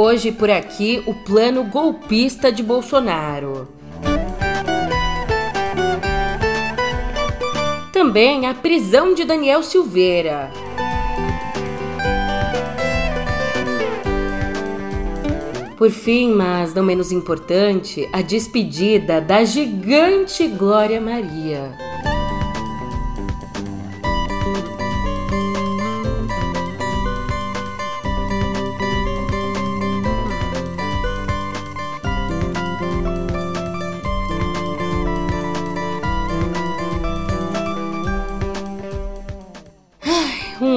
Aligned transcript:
Hoje 0.00 0.30
por 0.30 0.48
aqui 0.48 1.02
o 1.06 1.12
plano 1.12 1.64
golpista 1.64 2.52
de 2.52 2.62
Bolsonaro. 2.62 3.66
Também 7.92 8.46
a 8.46 8.54
prisão 8.54 9.12
de 9.12 9.24
Daniel 9.24 9.60
Silveira. 9.60 10.52
Por 15.76 15.90
fim, 15.90 16.30
mas 16.30 16.72
não 16.72 16.84
menos 16.84 17.10
importante, 17.10 18.08
a 18.12 18.22
despedida 18.22 19.20
da 19.20 19.42
gigante 19.42 20.46
Glória 20.46 21.00
Maria. 21.00 21.76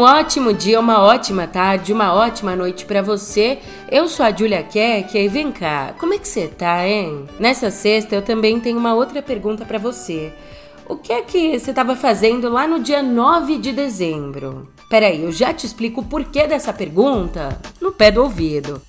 Um 0.01 0.03
ótimo 0.03 0.51
dia, 0.51 0.79
uma 0.79 0.99
ótima 0.99 1.45
tarde, 1.45 1.93
uma 1.93 2.11
ótima 2.11 2.55
noite 2.55 2.85
para 2.85 3.03
você. 3.03 3.59
Eu 3.87 4.07
sou 4.07 4.25
a 4.25 4.31
Julia 4.31 4.63
Keck 4.63 5.15
e 5.15 5.27
vem 5.27 5.51
cá, 5.51 5.93
como 5.99 6.15
é 6.15 6.17
que 6.17 6.27
você 6.27 6.47
tá, 6.47 6.87
hein? 6.87 7.27
Nessa 7.39 7.69
sexta 7.69 8.15
eu 8.15 8.23
também 8.23 8.59
tenho 8.59 8.79
uma 8.79 8.95
outra 8.95 9.21
pergunta 9.21 9.63
para 9.63 9.77
você. 9.77 10.33
O 10.89 10.95
que 10.95 11.13
é 11.13 11.21
que 11.21 11.59
você 11.59 11.69
estava 11.69 11.95
fazendo 11.95 12.49
lá 12.49 12.67
no 12.67 12.79
dia 12.79 13.03
9 13.03 13.59
de 13.59 13.71
dezembro? 13.71 14.67
Peraí, 14.89 15.21
eu 15.23 15.31
já 15.31 15.53
te 15.53 15.67
explico 15.67 16.02
o 16.02 16.05
porquê 16.05 16.47
dessa 16.47 16.73
pergunta 16.73 17.61
no 17.80 17.91
pé 17.91 18.09
do 18.09 18.23
ouvido. 18.23 18.81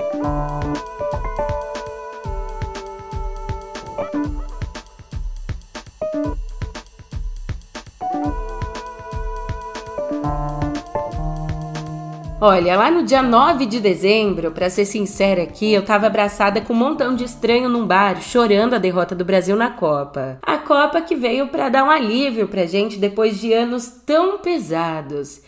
Olha, 12.45 12.77
lá 12.77 12.91
no 12.91 13.05
dia 13.05 13.23
9 13.23 13.67
de 13.67 13.79
dezembro, 13.79 14.51
para 14.51 14.69
ser 14.69 14.85
sincera 14.85 15.45
aqui, 15.45 15.73
eu 15.73 15.85
tava 15.85 16.09
abraçada 16.09 16.61
com 16.61 16.73
um 16.73 16.77
montão 16.77 17.15
de 17.15 17.23
estranho 17.23 17.69
num 17.69 17.87
bar, 17.87 18.21
chorando 18.21 18.75
a 18.75 18.79
derrota 18.79 19.15
do 19.15 19.25
Brasil 19.25 19.55
na 19.55 19.71
Copa. 19.71 20.41
A 20.43 20.59
Copa 20.59 21.01
que 21.01 21.15
veio 21.15 21.47
para 21.47 21.69
dar 21.69 21.85
um 21.85 21.91
alívio 21.91 22.49
pra 22.49 22.67
gente 22.67 22.99
depois 22.99 23.41
de 23.41 23.53
anos 23.53 23.87
tão 24.05 24.39
pesados. 24.39 25.41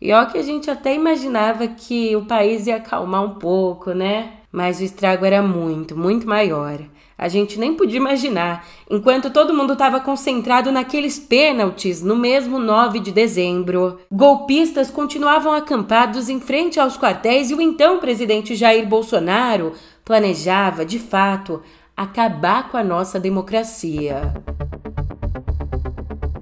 E 0.00 0.14
ó 0.14 0.24
que 0.24 0.38
a 0.38 0.42
gente 0.42 0.70
até 0.70 0.94
imaginava 0.94 1.68
que 1.68 2.16
o 2.16 2.24
país 2.24 2.66
ia 2.66 2.76
acalmar 2.76 3.22
um 3.22 3.34
pouco, 3.34 3.92
né? 3.92 4.32
Mas 4.50 4.80
o 4.80 4.84
estrago 4.84 5.26
era 5.26 5.42
muito, 5.42 5.94
muito 5.94 6.26
maior. 6.26 6.78
A 7.20 7.28
gente 7.28 7.58
nem 7.58 7.74
podia 7.74 7.98
imaginar, 7.98 8.66
enquanto 8.88 9.28
todo 9.28 9.52
mundo 9.52 9.74
estava 9.74 10.00
concentrado 10.00 10.72
naqueles 10.72 11.18
pênaltis 11.18 12.00
no 12.00 12.16
mesmo 12.16 12.58
9 12.58 12.98
de 12.98 13.12
dezembro. 13.12 13.98
Golpistas 14.10 14.90
continuavam 14.90 15.52
acampados 15.52 16.30
em 16.30 16.40
frente 16.40 16.80
aos 16.80 16.96
quartéis 16.96 17.50
e 17.50 17.54
o 17.54 17.60
então 17.60 17.98
presidente 17.98 18.56
Jair 18.56 18.88
Bolsonaro 18.88 19.74
planejava, 20.02 20.82
de 20.82 20.98
fato, 20.98 21.62
acabar 21.94 22.70
com 22.70 22.78
a 22.78 22.82
nossa 22.82 23.20
democracia. 23.20 24.32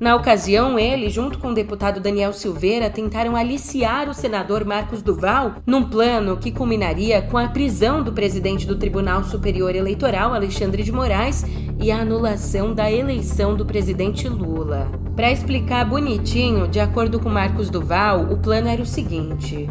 Na 0.00 0.14
ocasião, 0.14 0.78
ele, 0.78 1.10
junto 1.10 1.38
com 1.38 1.48
o 1.48 1.54
deputado 1.54 1.98
Daniel 1.98 2.32
Silveira, 2.32 2.88
tentaram 2.88 3.34
aliciar 3.34 4.08
o 4.08 4.14
senador 4.14 4.64
Marcos 4.64 5.02
Duval 5.02 5.56
num 5.66 5.82
plano 5.82 6.36
que 6.36 6.52
culminaria 6.52 7.20
com 7.20 7.36
a 7.36 7.48
prisão 7.48 8.03
do 8.03 8.12
presidente 8.12 8.64
do 8.64 8.76
Tribunal 8.76 9.25
Superior 9.25 9.75
Eleitoral, 9.75 10.32
Alexandre 10.32 10.84
de 10.84 10.92
Moraes, 10.92 11.44
e 11.81 11.91
a 11.91 12.00
anulação 12.00 12.72
da 12.72 12.91
eleição 12.91 13.56
do 13.56 13.66
presidente 13.66 14.28
Lula. 14.28 14.88
Para 15.16 15.32
explicar 15.32 15.84
bonitinho, 15.84 16.69
de 16.69 16.78
acordo 16.78 17.19
com 17.19 17.28
Marcos 17.28 17.69
Duval, 17.69 18.22
o 18.31 18.38
plano 18.38 18.69
era 18.69 18.82
o 18.82 18.87
seguinte: 18.87 19.69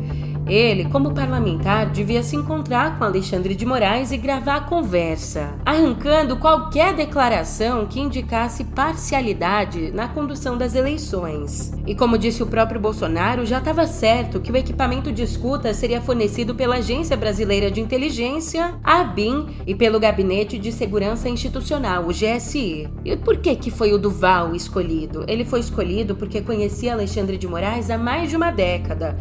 ele, 0.49 0.85
como 0.85 1.13
parlamentar, 1.13 1.89
devia 1.89 2.23
se 2.23 2.35
encontrar 2.35 2.97
com 2.97 3.03
Alexandre 3.03 3.55
de 3.55 3.65
Moraes 3.65 4.11
e 4.11 4.17
gravar 4.17 4.55
a 4.55 4.61
conversa, 4.61 5.55
arrancando 5.65 6.37
qualquer 6.37 6.93
declaração 6.93 7.85
que 7.85 7.99
indicasse 7.99 8.63
parcialidade 8.63 9.91
na 9.91 10.07
condução 10.07 10.57
das 10.57 10.75
eleições. 10.75 11.73
E 11.85 11.93
como 11.93 12.17
disse 12.17 12.41
o 12.41 12.47
próprio 12.47 12.79
Bolsonaro, 12.79 13.45
já 13.45 13.57
estava 13.59 13.85
certo 13.85 14.39
que 14.39 14.51
o 14.51 14.57
equipamento 14.57 15.11
de 15.11 15.23
escuta 15.23 15.73
seria 15.73 16.01
fornecido 16.01 16.55
pela 16.55 16.77
Agência 16.77 17.17
Brasileira 17.17 17.69
de 17.69 17.81
Inteligência, 17.81 18.75
a 18.83 19.01
ABIN, 19.01 19.47
e 19.65 19.75
pelo 19.75 19.99
Gabinete 19.99 20.57
de 20.57 20.71
Segurança 20.71 21.29
Institucional, 21.29 22.05
o 22.05 22.13
GSI. 22.13 22.89
E 23.03 23.17
por 23.17 23.37
que 23.37 23.55
que 23.55 23.71
foi 23.71 23.93
o 23.93 23.97
Duval 23.97 24.55
escolhido? 24.55 25.25
Ele 25.27 25.43
foi 25.43 25.59
escolhido 25.59 26.15
porque 26.15 26.41
conhecia 26.41 26.93
Alexandre 26.93 27.37
de 27.37 27.47
Moraes 27.47 27.89
há 27.89 27.97
mais 27.97 28.29
de 28.29 28.35
uma 28.35 28.51
década 28.51 29.17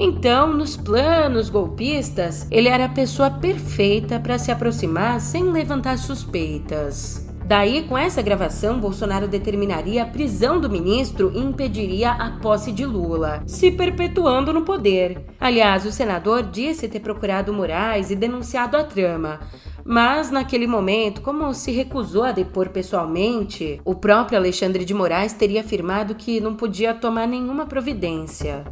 então, 0.00 0.54
nos 0.54 0.76
planos 0.76 1.50
golpistas, 1.50 2.46
ele 2.52 2.68
era 2.68 2.84
a 2.84 2.88
pessoa 2.88 3.28
perfeita 3.28 4.20
para 4.20 4.38
se 4.38 4.52
aproximar 4.52 5.20
sem 5.20 5.50
levantar 5.50 5.98
suspeitas. 5.98 7.26
Daí, 7.44 7.82
com 7.82 7.98
essa 7.98 8.22
gravação, 8.22 8.78
Bolsonaro 8.78 9.26
determinaria 9.26 10.04
a 10.04 10.06
prisão 10.06 10.60
do 10.60 10.70
ministro 10.70 11.32
e 11.34 11.40
impediria 11.40 12.12
a 12.12 12.30
posse 12.40 12.70
de 12.70 12.86
Lula, 12.86 13.42
se 13.44 13.72
perpetuando 13.72 14.52
no 14.52 14.62
poder. 14.62 15.24
Aliás, 15.40 15.84
o 15.84 15.90
senador 15.90 16.44
disse 16.44 16.86
ter 16.86 17.00
procurado 17.00 17.52
Moraes 17.52 18.10
e 18.12 18.14
denunciado 18.14 18.76
a 18.76 18.84
trama. 18.84 19.40
Mas, 19.84 20.30
naquele 20.30 20.68
momento, 20.68 21.22
como 21.22 21.52
se 21.52 21.72
recusou 21.72 22.22
a 22.22 22.30
depor 22.30 22.68
pessoalmente, 22.68 23.80
o 23.84 23.96
próprio 23.96 24.38
Alexandre 24.38 24.84
de 24.84 24.94
Moraes 24.94 25.32
teria 25.32 25.62
afirmado 25.62 26.14
que 26.14 26.40
não 26.40 26.54
podia 26.54 26.94
tomar 26.94 27.26
nenhuma 27.26 27.66
providência. 27.66 28.64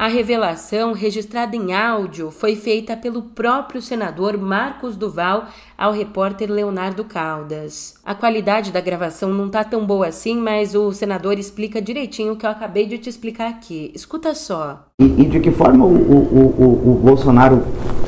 A 0.00 0.06
revelação, 0.06 0.94
registrada 0.94 1.54
em 1.54 1.74
áudio, 1.74 2.30
foi 2.30 2.56
feita 2.56 2.96
pelo 2.96 3.20
próprio 3.20 3.82
senador 3.82 4.38
Marcos 4.38 4.96
Duval 4.96 5.44
ao 5.76 5.92
repórter 5.92 6.50
Leonardo 6.50 7.04
Caldas. 7.04 7.96
A 8.02 8.14
qualidade 8.14 8.72
da 8.72 8.80
gravação 8.80 9.28
não 9.28 9.50
tá 9.50 9.62
tão 9.62 9.84
boa 9.84 10.06
assim, 10.06 10.40
mas 10.40 10.74
o 10.74 10.90
senador 10.90 11.38
explica 11.38 11.82
direitinho 11.82 12.32
o 12.32 12.36
que 12.36 12.46
eu 12.46 12.50
acabei 12.50 12.86
de 12.86 12.96
te 12.96 13.10
explicar 13.10 13.50
aqui. 13.50 13.92
Escuta 13.94 14.34
só. 14.34 14.86
E, 14.98 15.04
e 15.04 15.26
de 15.26 15.38
que 15.38 15.50
forma 15.50 15.84
o, 15.84 15.90
o, 15.90 16.54
o, 16.58 16.92
o 16.92 17.00
Bolsonaro 17.04 17.62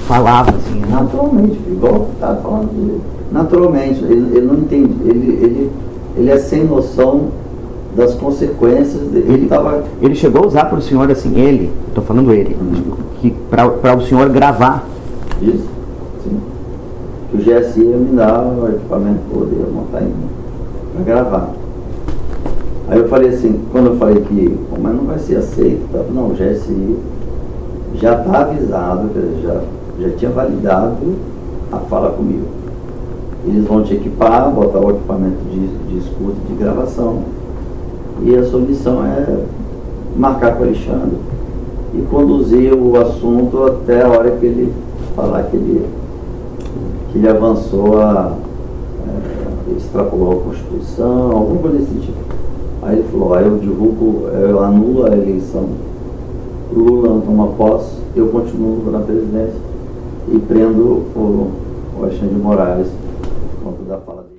falava 0.08 0.50
assim? 0.56 0.80
Né? 0.80 0.86
Naturalmente, 0.88 1.58
igual 1.68 2.10
tá 2.18 2.34
falando 2.36 2.72
dele. 2.72 3.02
Naturalmente, 3.30 4.02
ele, 4.02 4.34
ele 4.34 4.46
não 4.46 4.54
entende, 4.60 4.94
ele, 5.06 5.44
ele, 5.44 5.72
ele 6.16 6.30
é 6.30 6.38
sem 6.38 6.64
noção 6.64 7.41
das 7.96 8.14
consequências. 8.14 9.02
Ele, 9.14 9.46
tava... 9.46 9.84
ele 10.00 10.14
chegou 10.14 10.44
a 10.44 10.46
usar 10.46 10.64
para 10.66 10.78
o 10.78 10.82
senhor, 10.82 11.10
assim, 11.10 11.38
ele, 11.38 11.70
estou 11.88 12.02
falando 12.04 12.32
ele, 12.32 12.56
uhum. 12.60 12.96
que 13.20 13.30
para 13.50 13.96
o 13.96 14.02
senhor 14.02 14.28
gravar. 14.30 14.84
Isso, 15.40 15.68
sim. 16.24 16.40
Que 17.30 17.36
o 17.36 17.40
GSI 17.40 17.80
me 17.80 18.16
dar 18.16 18.42
o 18.42 18.68
equipamento 18.68 19.20
todo, 19.32 19.52
ia 19.52 19.66
montar 19.66 20.02
em 20.02 20.12
para 20.92 21.04
gravar. 21.04 21.50
Aí 22.88 22.98
eu 22.98 23.08
falei 23.08 23.30
assim, 23.30 23.60
quando 23.72 23.86
eu 23.86 23.96
falei 23.96 24.20
que, 24.22 24.58
mas 24.78 24.94
não 24.94 25.04
vai 25.04 25.18
ser 25.18 25.36
aceito, 25.36 25.88
tá? 25.90 26.00
não, 26.12 26.28
o 26.28 26.34
GSI 26.34 26.96
já 27.94 28.20
está 28.20 28.42
avisado, 28.42 29.08
já, 29.42 29.60
já 29.98 30.16
tinha 30.16 30.30
validado 30.30 30.96
a 31.70 31.78
fala 31.78 32.10
comigo. 32.10 32.46
Eles 33.46 33.64
vão 33.64 33.82
te 33.82 33.94
equipar, 33.94 34.50
botar 34.50 34.78
o 34.78 34.90
equipamento 34.90 35.38
de, 35.50 35.66
de 35.88 35.98
escuta 35.98 36.36
de 36.48 36.54
gravação 36.54 37.22
e 38.20 38.36
a 38.36 38.44
sua 38.44 38.60
missão 38.60 39.04
é 39.04 39.44
marcar 40.16 40.56
com 40.56 40.64
o 40.64 40.66
Alexandre 40.66 41.16
e 41.94 42.02
conduzir 42.02 42.74
o 42.74 42.98
assunto 43.00 43.64
até 43.64 44.02
a 44.02 44.08
hora 44.08 44.30
que 44.32 44.46
ele 44.46 44.72
falar 45.14 45.44
que 45.44 45.56
ele, 45.56 45.86
que 47.10 47.18
ele 47.18 47.28
avançou 47.28 48.00
a 48.00 48.32
é, 49.06 49.98
a 49.98 50.04
Constituição, 50.04 51.32
alguma 51.32 51.60
coisa 51.60 51.78
desse 51.78 51.94
tipo. 52.00 52.18
Aí 52.82 52.98
ele 52.98 53.08
falou, 53.08 53.34
aí 53.34 53.44
eu 53.44 53.58
divulgo, 53.58 54.28
eu 54.28 54.62
anulo 54.62 55.06
a 55.06 55.16
eleição, 55.16 55.66
Lula 56.74 57.08
não 57.08 57.20
toma 57.20 57.46
posse, 57.48 57.96
eu 58.16 58.28
continuo 58.28 58.90
na 58.90 59.00
presidência 59.00 59.60
e 60.32 60.38
prendo 60.38 61.04
o, 61.14 61.50
o 61.98 62.02
Alexandre 62.02 62.34
de 62.34 62.40
Moraes. 62.40 62.88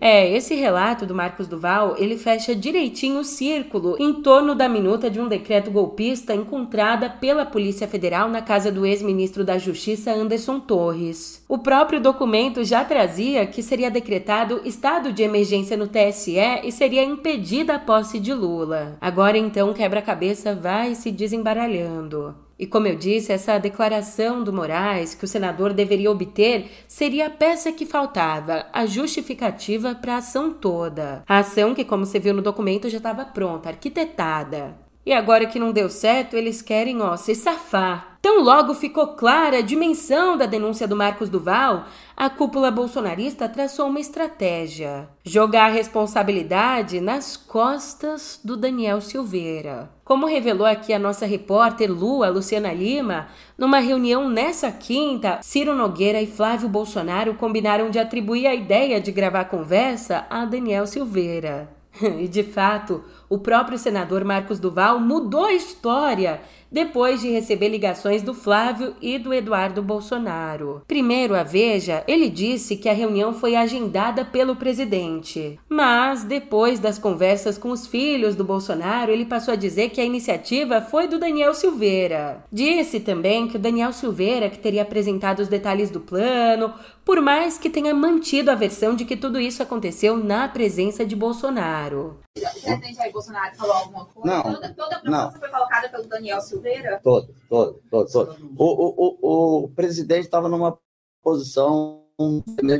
É, 0.05 0.29
esse 0.29 0.53
relato 0.53 1.05
do 1.05 1.15
Marcos 1.15 1.47
Duval, 1.47 1.95
ele 1.97 2.17
fecha 2.17 2.53
direitinho 2.53 3.21
o 3.21 3.23
círculo 3.23 3.95
em 3.97 4.21
torno 4.21 4.53
da 4.53 4.67
minuta 4.67 5.09
de 5.09 5.17
um 5.17 5.29
decreto 5.29 5.71
golpista 5.71 6.35
encontrada 6.35 7.09
pela 7.09 7.45
Polícia 7.45 7.88
Federal 7.88 8.27
na 8.27 8.41
casa 8.41 8.69
do 8.69 8.85
ex-ministro 8.85 9.45
da 9.45 9.57
Justiça 9.57 10.11
Anderson 10.11 10.59
Torres. 10.59 11.42
O 11.53 11.59
próprio 11.59 12.01
documento 12.01 12.63
já 12.63 12.83
trazia 12.83 13.45
que 13.45 13.61
seria 13.61 13.91
decretado 13.91 14.61
estado 14.65 15.13
de 15.13 15.21
emergência 15.21 15.77
no 15.77 15.88
TSE 15.88 16.35
e 16.63 16.71
seria 16.71 17.03
impedida 17.03 17.75
a 17.75 17.79
posse 17.79 18.19
de 18.19 18.33
Lula. 18.33 18.97
Agora 19.00 19.38
então 19.38 19.71
quebra-cabeça 19.71 20.55
vai 20.55 20.95
se 20.95 21.11
desembaralhando. 21.11 22.33
E 22.57 22.65
como 22.65 22.88
eu 22.88 22.95
disse, 22.95 23.31
essa 23.31 23.59
declaração 23.59 24.44
do 24.44 24.51
Moraes 24.51 25.13
que 25.13 25.25
o 25.25 25.27
senador 25.27 25.73
deveria 25.73 26.09
obter 26.09 26.71
seria 26.88 27.27
a 27.27 27.29
peça 27.29 27.71
que 27.71 27.85
faltava, 27.85 28.65
a 28.73 28.88
justificativa 28.88 29.94
para 29.94 30.15
a 30.15 30.17
ação 30.17 30.51
toda. 30.51 31.23
A 31.29 31.38
ação 31.38 31.75
que, 31.75 31.85
como 31.85 32.03
você 32.03 32.17
viu 32.17 32.33
no 32.33 32.41
documento, 32.41 32.89
já 32.89 32.97
estava 32.97 33.25
pronta, 33.25 33.69
arquitetada. 33.69 34.75
E 35.05 35.13
agora 35.13 35.45
que 35.45 35.59
não 35.59 35.71
deu 35.71 35.88
certo, 35.88 36.35
eles 36.35 36.63
querem, 36.63 37.00
ó, 37.00 37.15
se 37.15 37.35
safar. 37.35 38.12
Tão 38.23 38.41
logo 38.41 38.73
ficou 38.73 39.07
clara 39.07 39.57
a 39.57 39.61
dimensão 39.61 40.37
da 40.37 40.45
denúncia 40.45 40.87
do 40.87 40.95
Marcos 40.95 41.29
Duval, 41.29 41.87
a 42.15 42.29
cúpula 42.29 42.71
bolsonarista 42.71 43.49
traçou 43.49 43.87
uma 43.87 43.99
estratégia: 43.99 45.09
jogar 45.25 45.65
a 45.65 45.73
responsabilidade 45.73 47.01
nas 47.01 47.35
costas 47.35 48.39
do 48.41 48.55
Daniel 48.55 49.01
Silveira. 49.01 49.91
Como 50.05 50.25
revelou 50.25 50.65
aqui 50.65 50.93
a 50.93 50.99
nossa 50.99 51.25
repórter 51.25 51.91
Lua 51.91 52.29
Luciana 52.29 52.71
Lima, 52.71 53.27
numa 53.57 53.79
reunião 53.79 54.29
nessa 54.29 54.71
quinta, 54.71 55.39
Ciro 55.41 55.75
Nogueira 55.75 56.21
e 56.21 56.25
Flávio 56.25 56.69
Bolsonaro 56.69 57.33
combinaram 57.33 57.89
de 57.89 57.99
atribuir 57.99 58.47
a 58.47 58.55
ideia 58.55 59.01
de 59.01 59.11
gravar 59.11 59.41
a 59.41 59.45
conversa 59.45 60.25
a 60.29 60.45
Daniel 60.45 60.87
Silveira. 60.87 61.69
E 62.19 62.27
de 62.27 62.43
fato, 62.43 63.03
o 63.29 63.37
próprio 63.37 63.77
senador 63.77 64.23
Marcos 64.23 64.59
Duval 64.59 64.99
mudou 64.99 65.45
a 65.45 65.53
história 65.53 66.41
depois 66.73 67.21
de 67.21 67.29
receber 67.29 67.69
ligações 67.69 68.23
do 68.23 68.33
Flávio 68.33 68.95
e 68.99 69.19
do 69.19 69.31
Eduardo 69.31 69.83
Bolsonaro. 69.83 70.81
Primeiro, 70.87 71.35
a 71.35 71.43
Veja, 71.43 72.03
ele 72.07 72.29
disse 72.29 72.75
que 72.75 72.89
a 72.89 72.93
reunião 72.93 73.31
foi 73.31 73.55
agendada 73.55 74.25
pelo 74.25 74.55
presidente. 74.55 75.59
Mas, 75.69 76.23
depois 76.23 76.79
das 76.79 76.97
conversas 76.97 77.59
com 77.59 77.69
os 77.69 77.85
filhos 77.85 78.35
do 78.35 78.43
Bolsonaro, 78.43 79.11
ele 79.11 79.23
passou 79.23 79.53
a 79.53 79.57
dizer 79.57 79.89
que 79.91 80.01
a 80.01 80.05
iniciativa 80.05 80.81
foi 80.81 81.07
do 81.07 81.19
Daniel 81.19 81.53
Silveira. 81.53 82.43
Disse 82.51 82.99
também 82.99 83.47
que 83.47 83.57
o 83.57 83.59
Daniel 83.59 83.93
Silveira 83.93 84.49
que 84.49 84.57
teria 84.57 84.81
apresentado 84.81 85.41
os 85.41 85.47
detalhes 85.47 85.91
do 85.91 85.99
plano, 85.99 86.73
por 87.05 87.21
mais 87.21 87.57
que 87.57 87.69
tenha 87.69 87.93
mantido 87.93 88.49
a 88.49 88.55
versão 88.55 88.95
de 88.95 89.05
que 89.05 89.15
tudo 89.15 89.39
isso 89.39 89.61
aconteceu 89.61 90.17
na 90.17 90.47
presença 90.47 91.05
de 91.05 91.15
Bolsonaro. 91.15 92.17
O 92.35 92.41
presidente 92.41 92.95
Jair 92.95 93.11
Bolsonaro 93.11 93.55
falou 93.55 93.75
alguma 93.75 94.05
coisa? 94.05 94.35
Não, 94.35 94.43
toda, 94.43 94.73
toda 94.73 94.95
a 94.95 94.99
proposta 94.99 95.31
não. 95.33 95.39
foi 95.39 95.49
colocada 95.49 95.89
pelo 95.89 96.07
Daniel 96.07 96.41
Silveira? 96.41 96.62
Todo, 97.04 97.33
todo, 97.50 97.80
todo, 97.89 98.12
todo. 98.12 98.38
O, 98.57 98.65
o, 98.65 99.18
o, 99.21 99.63
o 99.65 99.69
presidente 99.69 100.24
estava 100.25 100.48
numa 100.50 100.77
posição, 101.21 102.04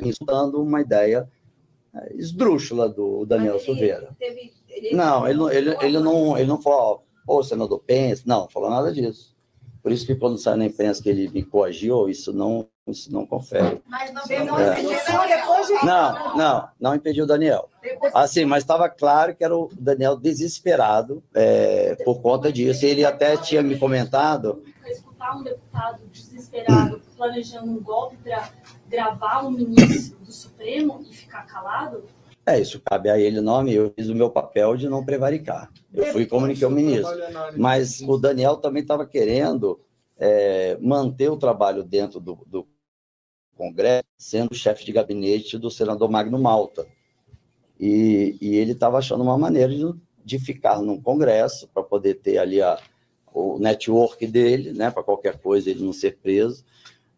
estudando 0.04 0.62
uma 0.62 0.82
ideia 0.82 1.30
é, 1.96 2.16
esdrúxula 2.16 2.90
do 2.90 3.26
Daniel 3.26 3.56
ele 3.56 3.64
Silveira. 3.64 4.16
teve- 4.20 4.54
ele- 4.70 4.96
Não, 4.96 5.28
ele, 5.28 5.38
não- 5.38 5.50
ele, 5.52 5.78
ele, 5.82 6.00
não, 6.00 6.38
ele 6.38 6.48
não 6.48 6.62
falou, 6.62 7.04
ô, 7.28 7.44
senador, 7.44 7.80
pensa. 7.86 8.24
Não, 8.26 8.50
falou 8.50 8.70
nada 8.70 8.92
disso. 8.92 9.34
Por 9.82 9.92
isso 9.92 10.06
que 10.06 10.16
quando 10.16 10.38
sai 10.38 10.56
na 10.56 10.66
imprensa 10.66 11.02
que 11.04 11.10
ele 11.10 11.30
me 11.30 11.44
coagiu, 11.44 12.08
isso 12.10 12.32
não, 12.34 12.68
isso 12.88 13.12
não 13.12 13.26
confere. 13.26 13.82
Mas 13.88 14.14
não 14.14 14.60
É. 14.60 14.76
de 14.76 15.86
Não, 15.86 16.38
não, 16.38 16.70
não 16.80 16.96
impediu 16.96 17.24
o 17.24 17.28
Daniel. 17.28 17.70
Assim, 18.14 18.46
mas 18.46 18.64
estava 18.64 18.90
claro 18.90 19.36
que 19.36 19.44
era 19.44 19.56
o 19.56 19.70
Daniel 19.80 20.18
desesperado 20.18 21.24
é, 21.34 21.96
por 22.04 22.22
conta 22.22 22.52
disso. 22.52 22.86
Ele 22.86 23.06
até 23.06 23.38
tinha 23.38 23.62
me 23.62 23.78
comentado 23.78 24.64
escutar 25.24 25.38
um 25.38 25.44
deputado 25.44 26.02
desesperado 26.12 27.02
planejando 27.16 27.72
um 27.72 27.82
golpe 27.82 28.18
para 28.18 28.50
gravar 28.90 29.46
um 29.46 29.52
ministro 29.52 30.20
do 30.20 30.32
Supremo 30.32 31.02
e 31.10 31.14
ficar 31.14 31.46
calado? 31.46 32.04
É, 32.46 32.60
isso 32.60 32.82
cabe 32.84 33.10
a 33.10 33.18
ele, 33.18 33.40
não 33.40 33.56
a 33.56 33.64
mim. 33.64 33.72
Eu 33.72 33.94
fiz 33.96 34.10
o 34.10 34.16
meu 34.16 34.30
papel 34.30 34.76
de 34.76 34.90
não 34.90 35.06
prevaricar. 35.06 35.72
Eu 35.94 36.08
fui 36.08 36.24
e 36.24 36.28
comuniquei 36.28 36.66
ao 36.66 36.72
ministro. 36.72 37.10
Mas 37.58 38.02
o 38.02 38.18
Daniel 38.18 38.58
também 38.58 38.82
estava 38.82 39.06
querendo 39.06 39.80
é, 40.18 40.78
manter 40.82 41.30
o 41.30 41.38
trabalho 41.38 41.84
dentro 41.84 42.20
do, 42.20 42.40
do 42.46 42.68
Congresso, 43.58 44.04
sendo 44.18 44.54
chefe 44.54 44.86
de 44.86 44.92
gabinete 44.92 45.58
do 45.58 45.70
senador 45.70 46.10
Magno 46.10 46.40
Malta. 46.40 46.86
E, 47.80 48.38
e 48.42 48.56
ele 48.56 48.72
estava 48.74 48.98
achando 48.98 49.24
uma 49.24 49.38
maneira 49.38 49.74
de, 49.74 49.84
de 50.24 50.40
ficar 50.40 50.82
no 50.82 51.02
Congresso, 51.02 51.68
para 51.74 51.84
poder 51.84 52.16
ter 52.16 52.38
ali 52.38 52.62
a, 52.62 52.80
o 53.34 53.58
network 53.60 54.26
dele, 54.28 54.74
né, 54.74 54.92
para 54.92 55.04
qualquer 55.04 55.40
coisa 55.40 55.70
ele 55.70 55.84
não 55.84 55.94
ser 55.94 56.18
preso. 56.18 56.64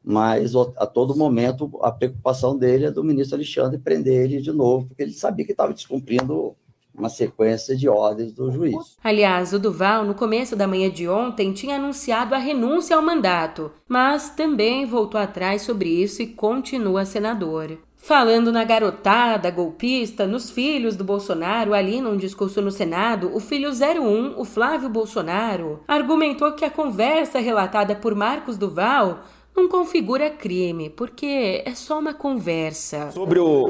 Mas 0.03 0.53
a 0.55 0.85
todo 0.85 1.15
momento 1.15 1.79
a 1.81 1.91
preocupação 1.91 2.55
dele 2.55 2.85
é 2.85 2.91
do 2.91 3.03
ministro 3.03 3.35
Alexandre 3.35 3.79
prender 3.79 4.23
ele 4.23 4.41
de 4.41 4.51
novo, 4.51 4.87
porque 4.87 5.01
ele 5.01 5.13
sabia 5.13 5.45
que 5.45 5.51
estava 5.51 5.73
descumprindo 5.73 6.55
uma 6.97 7.09
sequência 7.09 7.75
de 7.75 7.87
ordens 7.89 8.33
do 8.33 8.51
juiz. 8.51 8.97
Aliás, 9.03 9.53
o 9.53 9.59
Duval, 9.59 10.05
no 10.05 10.15
começo 10.15 10.55
da 10.55 10.67
manhã 10.67 10.89
de 10.89 11.07
ontem, 11.07 11.53
tinha 11.53 11.75
anunciado 11.75 12.33
a 12.33 12.37
renúncia 12.37 12.95
ao 12.95 13.01
mandato, 13.01 13.71
mas 13.87 14.29
também 14.29 14.85
voltou 14.85 15.19
atrás 15.19 15.61
sobre 15.61 15.89
isso 15.89 16.21
e 16.21 16.27
continua 16.27 17.05
senador. 17.05 17.77
Falando 18.07 18.51
na 18.51 18.63
garotada 18.63 19.49
golpista, 19.49 20.27
nos 20.27 20.51
filhos 20.51 20.95
do 20.95 21.03
Bolsonaro, 21.03 21.73
ali 21.73 21.99
num 21.99 22.15
discurso 22.15 22.61
no 22.61 22.69
Senado, 22.69 23.35
o 23.35 23.39
filho 23.39 23.71
01, 23.71 24.39
o 24.39 24.45
Flávio 24.45 24.87
Bolsonaro, 24.89 25.79
argumentou 25.87 26.53
que 26.53 26.63
a 26.63 26.69
conversa 26.69 27.39
relatada 27.39 27.95
por 27.95 28.13
Marcos 28.13 28.57
Duval 28.57 29.21
não 29.55 29.69
configura 29.69 30.29
crime, 30.29 30.89
porque 30.89 31.63
é 31.65 31.73
só 31.73 31.97
uma 31.99 32.13
conversa. 32.13 33.09
Sobre 33.11 33.39
o, 33.39 33.69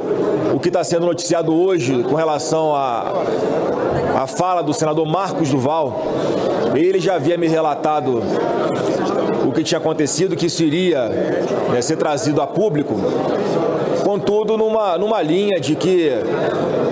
o 0.53 0.59
que 0.59 0.69
está 0.69 0.83
sendo 0.83 1.05
noticiado 1.05 1.53
hoje 1.53 2.03
com 2.03 2.15
relação 2.15 2.75
à 2.75 3.23
a, 4.15 4.27
fala 4.27 4.63
do 4.63 4.73
senador 4.73 5.05
Marcos 5.05 5.49
Duval, 5.49 6.01
ele 6.73 6.99
já 6.99 7.15
havia 7.15 7.37
me 7.37 7.47
relatado 7.47 8.21
o 9.45 9.51
que 9.51 9.63
tinha 9.63 9.77
acontecido, 9.77 10.35
que 10.35 10.47
isso 10.47 10.63
iria 10.63 11.07
né, 11.71 11.81
ser 11.81 11.97
trazido 11.97 12.41
a 12.41 12.47
público, 12.47 12.95
contudo, 14.03 14.57
numa, 14.57 14.97
numa 14.97 15.21
linha 15.21 15.59
de 15.59 15.75
que 15.75 16.09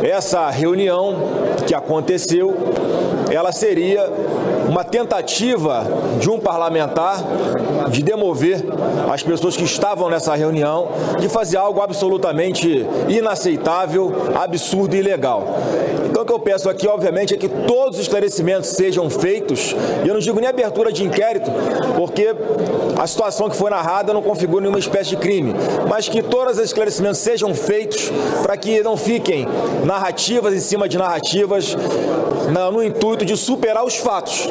essa 0.04 0.50
reunião 0.50 1.16
que 1.66 1.74
aconteceu, 1.74 2.54
ela 3.32 3.52
seria 3.52 4.10
uma 4.68 4.84
tentativa 4.84 5.86
de 6.20 6.30
um 6.30 6.40
parlamentar 6.40 7.24
de 7.90 8.04
demover 8.04 8.64
as 9.12 9.24
pessoas 9.24 9.56
que 9.56 9.64
estavam 9.64 10.10
nessa 10.10 10.36
reunião, 10.36 10.90
de 11.20 11.30
fazer 11.30 11.58
algo 11.58 11.82
absolutamente 11.82 12.86
inaceitável, 13.08 14.12
absurdo 14.36 14.96
e 14.96 15.00
ilegal. 15.00 15.48
Então 16.06 16.22
o 16.22 16.26
que 16.26 16.32
eu 16.32 16.40
peço 16.40 16.70
aqui, 16.70 16.88
obviamente, 16.88 17.34
é 17.34 17.38
que 17.38 17.50
todos 17.50 17.96
os 17.98 18.04
esclarecimentos 18.04 18.70
sejam 18.70 19.10
feitos, 19.10 19.76
e 20.04 20.07
eu 20.07 20.14
não 20.14 20.22
digo 20.22 20.40
nem 20.40 20.48
abertura 20.48 20.92
de 20.92 21.04
inquérito, 21.04 21.50
porque 21.95 22.36
a 23.00 23.07
situação 23.07 23.50
que 23.50 23.56
foi 23.56 23.72
narrada 23.72 24.14
não 24.14 24.22
configura 24.22 24.62
nenhuma 24.62 24.78
espécie 24.78 25.10
de 25.10 25.18
crime, 25.18 25.56
mas 25.90 26.07
que 26.07 26.22
todos 26.22 26.60
os 26.60 26.66
esclarecimentos 26.66 27.18
sejam 27.18 27.54
feitos 27.56 28.12
para 28.44 28.56
que 28.56 28.83
não 28.83 28.95
fiquem 28.95 29.48
narrativas 29.94 30.54
em 30.54 30.59
cima 30.59 30.88
de 30.90 30.97
narrativas 30.97 31.76
na- 32.52 32.71
no 32.71 32.83
intuito 32.83 33.23
de 33.26 33.38
superar 33.38 33.83
os 33.85 33.95
fatos. 33.95 34.47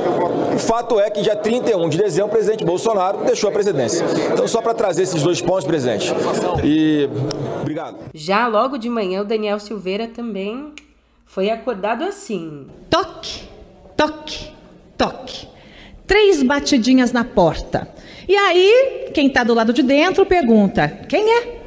O 0.54 0.58
fato 0.58 0.99
é 1.00 1.11
que 1.11 1.20
dia 1.22 1.34
31 1.37 1.88
de 1.88 1.99
dezembro 1.99 2.28
o 2.28 2.32
presidente 2.32 2.64
Bolsonaro 2.64 3.25
deixou 3.25 3.49
a 3.50 3.52
presidência. 3.52 4.04
Então 4.32 4.46
só 4.46 4.61
para 4.62 4.72
trazer 4.75 5.02
esses 5.02 5.22
dois 5.22 5.40
pontos, 5.40 5.64
presidente. 5.64 6.12
E 6.64 7.08
obrigado. 7.61 7.96
Já 8.14 8.46
logo 8.46 8.78
de 8.78 8.88
manhã, 8.88 9.22
o 9.22 9.25
Daniel 9.25 9.58
Silveira 9.58 10.06
também 10.08 10.72
foi 11.26 11.50
acordado 11.50 12.04
assim. 12.04 12.66
Toque, 12.88 13.42
toque, 13.96 14.50
toque. 14.96 15.49
Três 16.06 16.42
batidinhas 16.42 17.11
na 17.12 17.25
porta. 17.25 17.88
E 18.28 18.37
aí, 18.37 19.11
quem 19.14 19.26
está 19.26 19.42
do 19.42 19.54
lado 19.54 19.72
de 19.72 19.82
dentro 19.82 20.25
pergunta: 20.26 20.88
quem 21.08 21.28
é? 21.38 21.62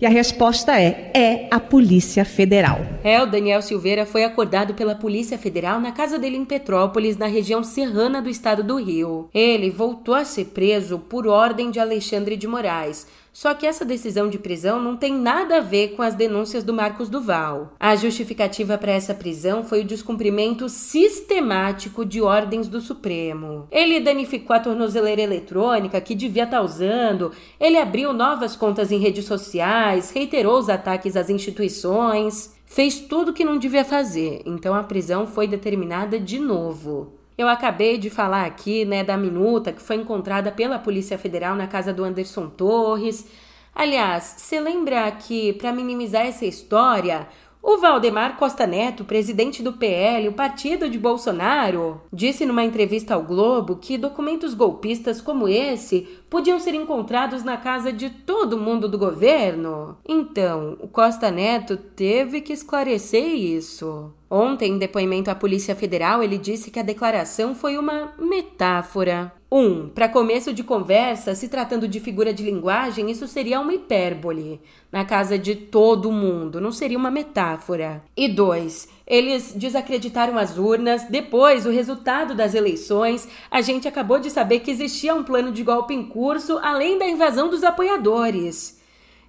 E 0.00 0.06
a 0.06 0.08
resposta 0.08 0.80
é: 0.80 1.10
é 1.12 1.48
a 1.50 1.60
Polícia 1.60 2.24
Federal. 2.24 2.78
É, 3.04 3.22
o 3.22 3.26
Daniel 3.26 3.60
Silveira 3.60 4.06
foi 4.06 4.24
acordado 4.24 4.72
pela 4.72 4.94
Polícia 4.94 5.36
Federal 5.36 5.78
na 5.78 5.92
casa 5.92 6.18
dele 6.18 6.38
em 6.38 6.44
Petrópolis, 6.44 7.18
na 7.18 7.26
região 7.26 7.62
serrana 7.62 8.22
do 8.22 8.30
estado 8.30 8.64
do 8.64 8.76
Rio. 8.76 9.28
Ele 9.34 9.68
voltou 9.68 10.14
a 10.14 10.24
ser 10.24 10.46
preso 10.46 10.98
por 10.98 11.26
ordem 11.26 11.70
de 11.70 11.78
Alexandre 11.78 12.34
de 12.34 12.46
Moraes. 12.46 13.06
Só 13.32 13.54
que 13.54 13.66
essa 13.66 13.84
decisão 13.84 14.28
de 14.28 14.38
prisão 14.38 14.80
não 14.82 14.96
tem 14.96 15.14
nada 15.14 15.58
a 15.58 15.60
ver 15.60 15.94
com 15.96 16.02
as 16.02 16.14
denúncias 16.14 16.64
do 16.64 16.74
Marcos 16.74 17.08
Duval. 17.08 17.74
A 17.78 17.94
justificativa 17.96 18.76
para 18.76 18.92
essa 18.92 19.14
prisão 19.14 19.62
foi 19.62 19.82
o 19.82 19.84
descumprimento 19.84 20.68
sistemático 20.68 22.04
de 22.04 22.20
ordens 22.20 22.68
do 22.68 22.80
Supremo. 22.80 23.68
Ele 23.70 24.00
danificou 24.00 24.54
a 24.54 24.60
tornozeleira 24.60 25.22
eletrônica 25.22 26.00
que 26.00 26.14
devia 26.14 26.44
estar 26.44 26.62
usando, 26.62 27.32
ele 27.58 27.78
abriu 27.78 28.12
novas 28.12 28.56
contas 28.56 28.90
em 28.90 28.98
redes 28.98 29.24
sociais, 29.24 30.10
reiterou 30.10 30.58
os 30.58 30.68
ataques 30.68 31.16
às 31.16 31.30
instituições 31.30 32.58
fez 32.70 33.00
tudo 33.00 33.32
o 33.32 33.34
que 33.34 33.44
não 33.44 33.58
devia 33.58 33.84
fazer, 33.84 34.42
então 34.46 34.72
a 34.72 34.84
prisão 34.84 35.26
foi 35.26 35.48
determinada 35.48 36.20
de 36.20 36.38
novo. 36.38 37.19
Eu 37.40 37.48
acabei 37.48 37.96
de 37.96 38.10
falar 38.10 38.44
aqui, 38.44 38.84
né, 38.84 39.02
da 39.02 39.16
minuta 39.16 39.72
que 39.72 39.80
foi 39.80 39.96
encontrada 39.96 40.52
pela 40.52 40.78
Polícia 40.78 41.16
Federal 41.16 41.56
na 41.56 41.66
casa 41.66 41.90
do 41.90 42.04
Anderson 42.04 42.50
Torres. 42.50 43.26
Aliás, 43.74 44.34
você 44.36 44.60
lembra 44.60 45.10
que 45.12 45.54
para 45.54 45.72
minimizar 45.72 46.26
essa 46.26 46.44
história, 46.44 47.26
O 47.62 47.76
Valdemar 47.76 48.36
Costa 48.36 48.66
Neto, 48.66 49.04
presidente 49.04 49.62
do 49.62 49.74
PL, 49.74 50.28
o 50.28 50.32
partido 50.32 50.88
de 50.88 50.98
Bolsonaro, 50.98 52.00
disse 52.10 52.46
numa 52.46 52.64
entrevista 52.64 53.14
ao 53.14 53.22
Globo 53.22 53.76
que 53.76 53.98
documentos 53.98 54.54
golpistas 54.54 55.20
como 55.20 55.46
esse 55.46 56.08
podiam 56.30 56.58
ser 56.58 56.74
encontrados 56.74 57.44
na 57.44 57.58
casa 57.58 57.92
de 57.92 58.08
todo 58.08 58.58
mundo 58.58 58.88
do 58.88 58.96
governo. 58.96 59.98
Então, 60.08 60.78
o 60.80 60.88
Costa 60.88 61.30
Neto 61.30 61.76
teve 61.76 62.40
que 62.40 62.52
esclarecer 62.52 63.24
isso. 63.24 64.10
Ontem, 64.30 64.72
em 64.72 64.78
depoimento 64.78 65.30
à 65.30 65.34
Polícia 65.34 65.76
Federal, 65.76 66.22
ele 66.22 66.38
disse 66.38 66.70
que 66.70 66.78
a 66.78 66.84
declaração 66.84 67.54
foi 67.54 67.76
uma 67.76 68.14
metáfora. 68.18 69.32
1. 69.52 69.58
Um, 69.58 69.88
para 69.88 70.08
começo 70.08 70.52
de 70.52 70.62
conversa, 70.62 71.34
se 71.34 71.48
tratando 71.48 71.88
de 71.88 71.98
figura 71.98 72.32
de 72.32 72.44
linguagem, 72.44 73.10
isso 73.10 73.26
seria 73.26 73.60
uma 73.60 73.74
hipérbole. 73.74 74.60
Na 74.92 75.04
casa 75.04 75.36
de 75.36 75.56
todo 75.56 76.12
mundo, 76.12 76.60
não 76.60 76.70
seria 76.70 76.96
uma 76.96 77.10
metáfora. 77.10 78.02
E 78.16 78.28
2. 78.28 78.88
Eles 79.06 79.52
desacreditaram 79.52 80.38
as 80.38 80.56
urnas. 80.56 81.04
Depois, 81.10 81.66
o 81.66 81.70
resultado 81.70 82.32
das 82.34 82.54
eleições, 82.54 83.28
a 83.50 83.60
gente 83.60 83.88
acabou 83.88 84.20
de 84.20 84.30
saber 84.30 84.60
que 84.60 84.70
existia 84.70 85.14
um 85.14 85.24
plano 85.24 85.50
de 85.50 85.64
golpe 85.64 85.94
em 85.94 86.04
curso, 86.04 86.58
além 86.58 86.96
da 86.96 87.08
invasão 87.08 87.48
dos 87.48 87.64
apoiadores. 87.64 88.80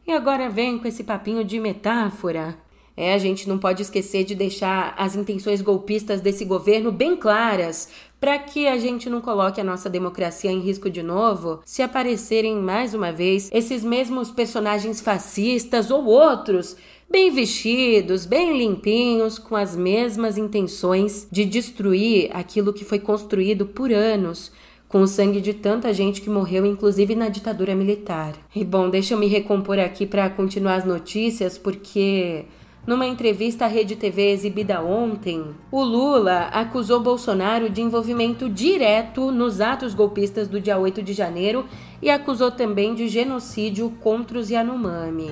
E 0.05 0.11
agora 0.11 0.49
vem 0.49 0.77
com 0.77 0.87
esse 0.87 1.03
papinho 1.03 1.43
de 1.43 1.59
metáfora. 1.59 2.57
É, 2.95 3.13
a 3.13 3.17
gente 3.17 3.47
não 3.47 3.57
pode 3.57 3.81
esquecer 3.81 4.23
de 4.23 4.35
deixar 4.35 4.93
as 4.97 5.15
intenções 5.15 5.61
golpistas 5.61 6.21
desse 6.21 6.43
governo 6.43 6.91
bem 6.91 7.15
claras, 7.15 7.89
para 8.21 8.37
que 8.37 8.67
a 8.67 8.77
gente 8.77 9.09
não 9.09 9.19
coloque 9.19 9.59
a 9.59 9.63
nossa 9.63 9.89
democracia 9.89 10.51
em 10.51 10.59
risco 10.59 10.91
de 10.91 11.01
novo 11.01 11.59
se 11.65 11.81
aparecerem 11.81 12.55
mais 12.55 12.93
uma 12.93 13.11
vez 13.11 13.49
esses 13.51 13.83
mesmos 13.83 14.29
personagens 14.29 15.01
fascistas 15.01 15.89
ou 15.89 16.05
outros 16.05 16.77
bem 17.09 17.31
vestidos, 17.31 18.27
bem 18.27 18.55
limpinhos, 18.55 19.39
com 19.39 19.55
as 19.55 19.75
mesmas 19.75 20.37
intenções 20.37 21.27
de 21.31 21.43
destruir 21.43 22.29
aquilo 22.31 22.71
que 22.71 22.85
foi 22.85 22.99
construído 22.99 23.65
por 23.65 23.91
anos 23.91 24.51
com 24.87 25.01
o 25.01 25.07
sangue 25.07 25.41
de 25.41 25.53
tanta 25.53 25.93
gente 25.93 26.21
que 26.21 26.29
morreu, 26.29 26.65
inclusive 26.65 27.15
na 27.15 27.27
ditadura 27.27 27.73
militar. 27.73 28.33
E 28.53 28.63
bom, 28.63 28.89
deixa 28.89 29.13
eu 29.13 29.17
me 29.17 29.25
recompor 29.25 29.79
aqui 29.79 30.05
para 30.05 30.29
continuar 30.29 30.75
as 30.75 30.85
notícias, 30.85 31.57
porque 31.57 32.45
numa 32.85 33.05
entrevista 33.05 33.65
à 33.65 33.67
Rede 33.67 33.95
TV 33.95 34.31
exibida 34.31 34.81
ontem, 34.81 35.45
o 35.71 35.83
Lula 35.83 36.49
acusou 36.51 36.99
Bolsonaro 36.99 37.69
de 37.69 37.81
envolvimento 37.81 38.49
direto 38.49 39.31
nos 39.31 39.61
atos 39.61 39.93
golpistas 39.93 40.47
do 40.47 40.59
dia 40.59 40.77
8 40.77 41.03
de 41.03 41.13
janeiro 41.13 41.65
e 42.01 42.09
acusou 42.09 42.51
também 42.51 42.95
de 42.95 43.07
genocídio 43.07 43.91
contra 44.01 44.39
os 44.39 44.49
Yanomami. 44.49 45.31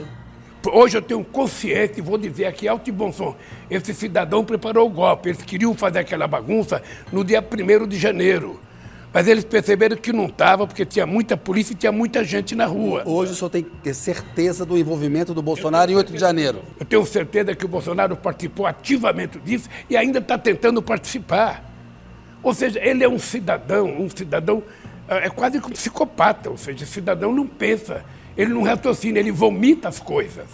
Hoje 0.71 0.97
eu 0.97 1.01
tenho 1.01 1.23
consciência 1.23 1.99
e 1.99 2.01
vou 2.01 2.17
dizer 2.17 2.45
aqui 2.45 2.67
alto 2.67 2.89
e 2.89 2.91
bom 2.91 3.11
som. 3.11 3.35
Esse 3.69 3.93
cidadão 3.93 4.43
preparou 4.43 4.87
o 4.87 4.89
golpe. 4.89 5.29
Eles 5.29 5.41
queriam 5.41 5.73
fazer 5.73 5.99
aquela 5.99 6.27
bagunça 6.27 6.83
no 7.13 7.23
dia 7.23 7.41
1 7.41 7.87
de 7.87 7.97
janeiro. 7.97 8.59
Mas 9.11 9.27
eles 9.27 9.43
perceberam 9.43 9.97
que 9.97 10.13
não 10.13 10.27
estava, 10.27 10.67
porque 10.67 10.85
tinha 10.85 11.05
muita 11.05 11.35
polícia 11.35 11.73
e 11.73 11.75
tinha 11.75 11.91
muita 11.91 12.23
gente 12.23 12.53
na 12.53 12.65
rua. 12.65 13.01
Hoje 13.05 13.31
o 13.31 13.35
senhor 13.35 13.49
tem 13.49 13.65
certeza 13.91 14.65
do 14.65 14.77
envolvimento 14.77 15.33
do 15.33 15.41
Bolsonaro 15.41 15.91
em 15.91 15.95
8 15.95 16.13
de 16.13 16.19
janeiro? 16.19 16.61
Eu 16.79 16.85
tenho 16.85 17.03
certeza 17.05 17.55
que 17.55 17.65
o 17.65 17.67
Bolsonaro 17.67 18.15
participou 18.15 18.67
ativamente 18.67 19.39
disso 19.39 19.67
e 19.89 19.97
ainda 19.97 20.19
está 20.19 20.37
tentando 20.37 20.81
participar. 20.81 21.65
Ou 22.43 22.53
seja, 22.53 22.79
ele 22.79 23.03
é 23.03 23.09
um 23.09 23.17
cidadão, 23.17 23.87
um 23.99 24.09
cidadão 24.09 24.61
é, 25.07 25.25
é 25.25 25.29
quase 25.29 25.59
como 25.59 25.73
um 25.73 25.75
psicopata, 25.75 26.49
ou 26.49 26.57
seja, 26.57 26.85
o 26.85 26.87
cidadão 26.87 27.33
não 27.33 27.47
pensa, 27.47 28.05
ele 28.37 28.53
não 28.53 28.61
raciocina, 28.61 29.17
ele 29.17 29.31
vomita 29.31 29.89
as 29.89 29.99
coisas 29.99 30.45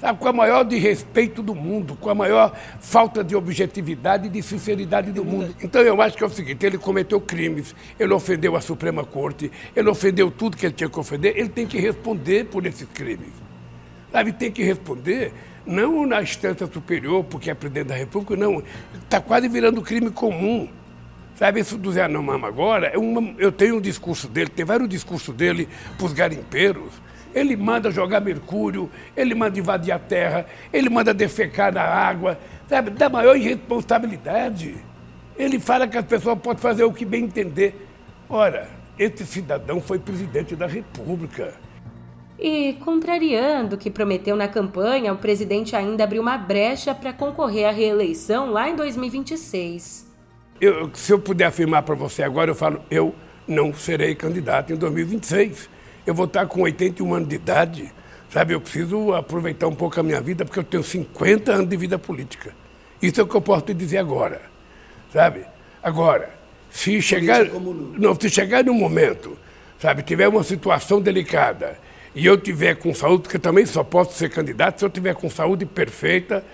sabe, 0.00 0.18
com 0.18 0.28
a 0.28 0.32
maior 0.32 0.64
desrespeito 0.64 1.42
do 1.42 1.54
mundo, 1.54 1.94
com 1.94 2.08
a 2.08 2.14
maior 2.14 2.56
falta 2.80 3.22
de 3.22 3.36
objetividade 3.36 4.26
e 4.26 4.30
de 4.30 4.42
sinceridade 4.42 5.12
do 5.12 5.24
mundo. 5.24 5.54
Então 5.62 5.82
eu 5.82 6.00
acho 6.00 6.16
que 6.16 6.24
é 6.24 6.26
o 6.26 6.30
seguinte, 6.30 6.64
ele 6.64 6.78
cometeu 6.78 7.20
crimes, 7.20 7.74
ele 7.98 8.12
ofendeu 8.14 8.56
a 8.56 8.60
Suprema 8.60 9.04
Corte, 9.04 9.52
ele 9.76 9.88
ofendeu 9.88 10.30
tudo 10.30 10.56
que 10.56 10.64
ele 10.64 10.72
tinha 10.72 10.88
que 10.88 10.98
ofender, 10.98 11.36
ele 11.36 11.50
tem 11.50 11.66
que 11.66 11.78
responder 11.78 12.46
por 12.46 12.64
esses 12.64 12.88
crimes. 12.88 13.28
Sabe, 14.10 14.32
tem 14.32 14.50
que 14.50 14.62
responder 14.62 15.32
não 15.66 16.06
na 16.06 16.22
instância 16.22 16.66
superior, 16.66 17.22
porque 17.24 17.50
é 17.50 17.54
presidente 17.54 17.88
da 17.88 17.94
República, 17.94 18.34
não. 18.34 18.62
Está 19.04 19.20
quase 19.20 19.46
virando 19.48 19.82
crime 19.82 20.10
comum. 20.10 20.68
Sabe, 21.36 21.60
isso 21.60 21.78
do 21.78 21.92
Zé 21.92 22.06
Namama 22.06 22.48
agora, 22.48 22.88
é 22.88 22.98
uma, 22.98 23.34
eu 23.38 23.50
tenho 23.50 23.76
um 23.76 23.80
discurso 23.80 24.28
dele, 24.28 24.50
tem 24.50 24.64
vários 24.64 24.88
discursos 24.88 25.34
dele 25.34 25.68
para 25.96 26.04
os 26.04 26.12
garimpeiros, 26.12 26.92
ele 27.34 27.56
manda 27.56 27.90
jogar 27.90 28.20
mercúrio, 28.20 28.90
ele 29.16 29.34
manda 29.34 29.58
invadir 29.58 29.92
a 29.92 29.98
terra, 29.98 30.46
ele 30.72 30.88
manda 30.88 31.14
defecar 31.14 31.72
na 31.72 31.82
água, 31.82 32.38
sabe? 32.68 32.90
Da 32.90 33.08
maior 33.08 33.36
irresponsabilidade. 33.36 34.76
Ele 35.36 35.58
fala 35.58 35.88
que 35.88 35.96
as 35.96 36.04
pessoas 36.04 36.38
podem 36.38 36.60
fazer 36.60 36.84
o 36.84 36.92
que 36.92 37.04
bem 37.04 37.24
entender. 37.24 37.86
Ora, 38.28 38.68
esse 38.98 39.24
cidadão 39.24 39.80
foi 39.80 39.98
presidente 39.98 40.54
da 40.54 40.66
República. 40.66 41.54
E, 42.38 42.74
contrariando 42.84 43.76
o 43.76 43.78
que 43.78 43.90
prometeu 43.90 44.34
na 44.34 44.48
campanha, 44.48 45.12
o 45.12 45.16
presidente 45.16 45.76
ainda 45.76 46.04
abriu 46.04 46.22
uma 46.22 46.38
brecha 46.38 46.94
para 46.94 47.12
concorrer 47.12 47.68
à 47.68 47.70
reeleição 47.70 48.50
lá 48.50 48.68
em 48.68 48.76
2026. 48.76 50.08
Eu, 50.60 50.90
se 50.94 51.12
eu 51.12 51.18
puder 51.18 51.46
afirmar 51.46 51.82
para 51.82 51.94
você 51.94 52.22
agora, 52.22 52.50
eu 52.50 52.54
falo: 52.54 52.82
eu 52.90 53.14
não 53.46 53.74
serei 53.74 54.14
candidato 54.14 54.72
em 54.72 54.76
2026 54.76 55.68
eu 56.10 56.14
vou 56.14 56.26
estar 56.26 56.44
com 56.46 56.62
81 56.62 57.14
anos 57.14 57.28
de 57.28 57.36
idade, 57.36 57.92
sabe? 58.30 58.52
Eu 58.52 58.60
preciso 58.60 59.14
aproveitar 59.14 59.68
um 59.68 59.74
pouco 59.74 59.98
a 60.00 60.02
minha 60.02 60.20
vida, 60.20 60.44
porque 60.44 60.58
eu 60.58 60.64
tenho 60.64 60.82
50 60.82 61.52
anos 61.52 61.68
de 61.68 61.76
vida 61.76 61.98
política. 62.00 62.52
Isso 63.00 63.20
é 63.20 63.24
o 63.24 63.28
que 63.28 63.36
eu 63.36 63.40
posso 63.40 63.66
te 63.66 63.74
dizer 63.74 63.98
agora, 63.98 64.42
sabe? 65.12 65.44
Agora, 65.80 66.30
se 66.68 67.00
chegar, 67.00 67.44
não, 67.44 68.18
se 68.18 68.28
chegar 68.28 68.64
num 68.64 68.74
momento, 68.74 69.38
sabe, 69.78 70.02
tiver 70.02 70.26
uma 70.26 70.42
situação 70.42 71.00
delicada 71.00 71.78
e 72.12 72.26
eu 72.26 72.36
tiver 72.36 72.74
com 72.74 72.92
saúde, 72.92 73.22
porque 73.22 73.38
também 73.38 73.64
só 73.64 73.84
posso 73.84 74.18
ser 74.18 74.30
candidato 74.30 74.80
se 74.80 74.84
eu 74.84 74.90
tiver 74.90 75.14
com 75.14 75.30
saúde 75.30 75.64
perfeita, 75.64 76.44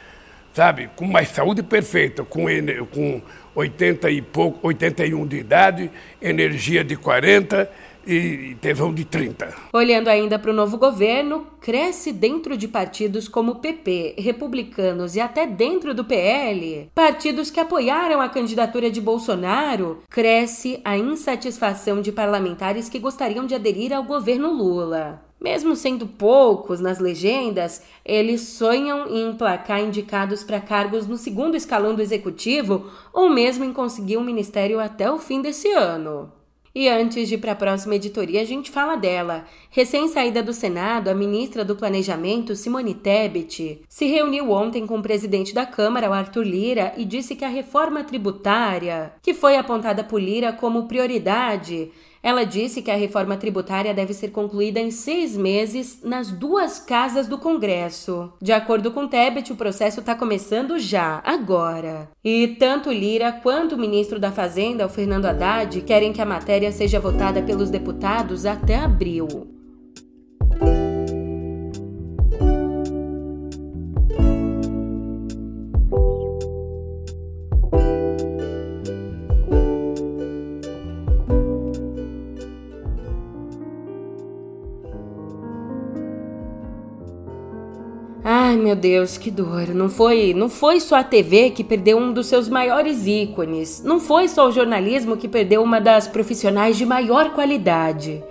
sabe, 0.53 0.91
com 0.95 1.07
mais 1.07 1.31
saúde 1.31 1.63
perfeita, 1.63 2.23
com, 2.25 2.45
com 2.93 3.23
80 3.55 4.11
e 4.11 4.21
pouco, 4.21 4.67
81 4.69 5.27
de 5.27 5.39
idade, 5.39 5.91
energia 6.21 6.85
de 6.85 6.95
40 6.95 7.86
e 8.07 8.57
tesão 8.61 8.95
de 8.95 9.05
30. 9.05 9.55
Olhando 9.73 10.09
ainda 10.09 10.39
para 10.39 10.51
o 10.51 10.55
novo 10.55 10.79
governo, 10.79 11.47
cresce 11.61 12.13
dentro 12.13 12.57
de 12.57 12.69
partidos 12.69 13.29
como 13.29 13.57
PP, 13.57 14.15
republicanos 14.19 15.17
e 15.17 15.21
até 15.21 15.47
dentro 15.47 15.93
do 15.93 16.05
PL, 16.05 16.91
partidos 16.95 17.51
que 17.51 17.61
apoiaram 17.61 18.21
a 18.21 18.29
candidatura 18.29 18.91
de 18.91 19.01
Bolsonaro, 19.01 20.03
cresce 20.09 20.81
a 20.85 20.97
insatisfação 20.97 22.01
de 22.01 22.13
parlamentares 22.13 22.89
que 22.89 22.99
gostariam 22.99 23.47
de 23.47 23.55
aderir 23.55 23.93
ao 23.93 24.05
governo 24.05 24.53
Lula. 24.53 25.27
Mesmo 25.41 25.77
sendo 25.77 26.07
poucos 26.07 26.81
nas 26.81 26.99
legendas, 26.99 27.83
eles 28.05 28.41
sonham 28.41 29.07
em 29.07 29.31
emplacar 29.31 29.81
indicados 29.81 30.43
para 30.43 30.61
cargos 30.61 31.07
no 31.07 31.17
segundo 31.17 31.57
escalão 31.57 31.95
do 31.95 32.01
executivo 32.01 32.91
ou 33.13 33.29
mesmo 33.29 33.63
em 33.63 33.73
conseguir 33.73 34.17
um 34.17 34.25
ministério 34.25 34.81
até 34.81 35.11
o 35.11 35.19
fim 35.19 35.43
desse 35.43 35.71
ano. 35.71 36.33
E 36.79 36.91
antes 36.91 37.27
de 37.27 37.37
ir 37.37 37.39
para 37.39 37.53
a 37.53 37.57
próxima 37.57 37.95
editoria, 37.95 38.43
a 38.43 38.45
gente 38.45 38.71
fala 38.71 38.97
dela. 38.97 39.47
Recém-saída 39.71 40.43
do 40.43 40.53
Senado, 40.53 41.09
a 41.09 41.15
ministra 41.15 41.65
do 41.65 41.75
Planejamento, 41.75 42.55
Simone 42.55 42.93
Tebet, 42.93 43.81
se 43.89 44.05
reuniu 44.05 44.51
ontem 44.51 44.87
com 44.87 44.99
o 44.99 45.03
presidente 45.03 45.55
da 45.55 45.65
Câmara, 45.65 46.15
Arthur 46.15 46.45
Lira, 46.45 46.93
e 46.99 47.07
disse 47.07 47.35
que 47.35 47.47
a 47.47 47.49
reforma 47.49 48.05
tributária, 48.05 49.15
que 49.23 49.33
foi 49.33 49.57
apontada 49.57 50.05
por 50.05 50.21
Lira 50.21 50.53
como 50.53 50.87
prioridade, 50.87 51.91
ela 52.27 52.43
disse 52.43 52.83
que 52.83 52.91
a 52.91 52.97
reforma 52.97 53.37
tributária 53.37 53.95
deve 53.95 54.13
ser 54.13 54.33
concluída 54.33 54.81
em 54.81 54.91
seis 54.91 55.37
meses 55.37 56.01
nas 56.03 56.33
duas 56.33 56.81
casas 56.81 57.29
do 57.29 57.39
Congresso. 57.39 58.33
De 58.43 58.51
acordo 58.51 58.91
com 58.91 59.07
Tebet, 59.07 59.53
o 59.53 59.57
processo 59.57 60.01
está 60.01 60.13
começando 60.13 60.77
já, 60.77 61.23
agora. 61.25 62.11
E 62.25 62.57
tanto 62.59 62.91
Lira 62.91 63.31
quanto 63.31 63.77
o 63.77 63.79
ministro 63.79 64.19
da 64.19 64.33
Fazenda, 64.33 64.87
o 64.87 64.89
Fernando 64.89 65.27
Haddad, 65.27 65.81
querem 65.83 66.13
que 66.13 66.21
a 66.21 66.27
matéria 66.27 66.73
seja 66.73 66.99
votada 66.99 67.41
pelos 67.43 67.71
deputados 67.71 68.45
até 68.45 68.75
abril. 68.75 69.56
Ai, 88.49 88.57
meu 88.57 88.77
Deus, 88.77 89.19
que 89.19 89.29
dor. 89.29 89.75
Não 89.75 89.89
foi, 89.89 90.33
não 90.33 90.49
foi 90.49 90.79
só 90.79 90.95
a 90.95 91.03
TV 91.03 91.51
que 91.51 91.65
perdeu 91.65 91.99
um 91.99 92.13
dos 92.13 92.29
seus 92.29 92.49
maiores 92.49 93.05
ícones. 93.05 93.83
Não 93.83 93.99
foi 93.99 94.29
só 94.29 94.47
o 94.47 94.53
jornalismo 94.53 95.17
que 95.17 95.27
perdeu 95.27 95.65
uma 95.65 95.81
das 95.81 96.07
profissionais 96.07 96.77
de 96.77 96.87
maior 96.87 97.33
qualidade. 97.33 98.23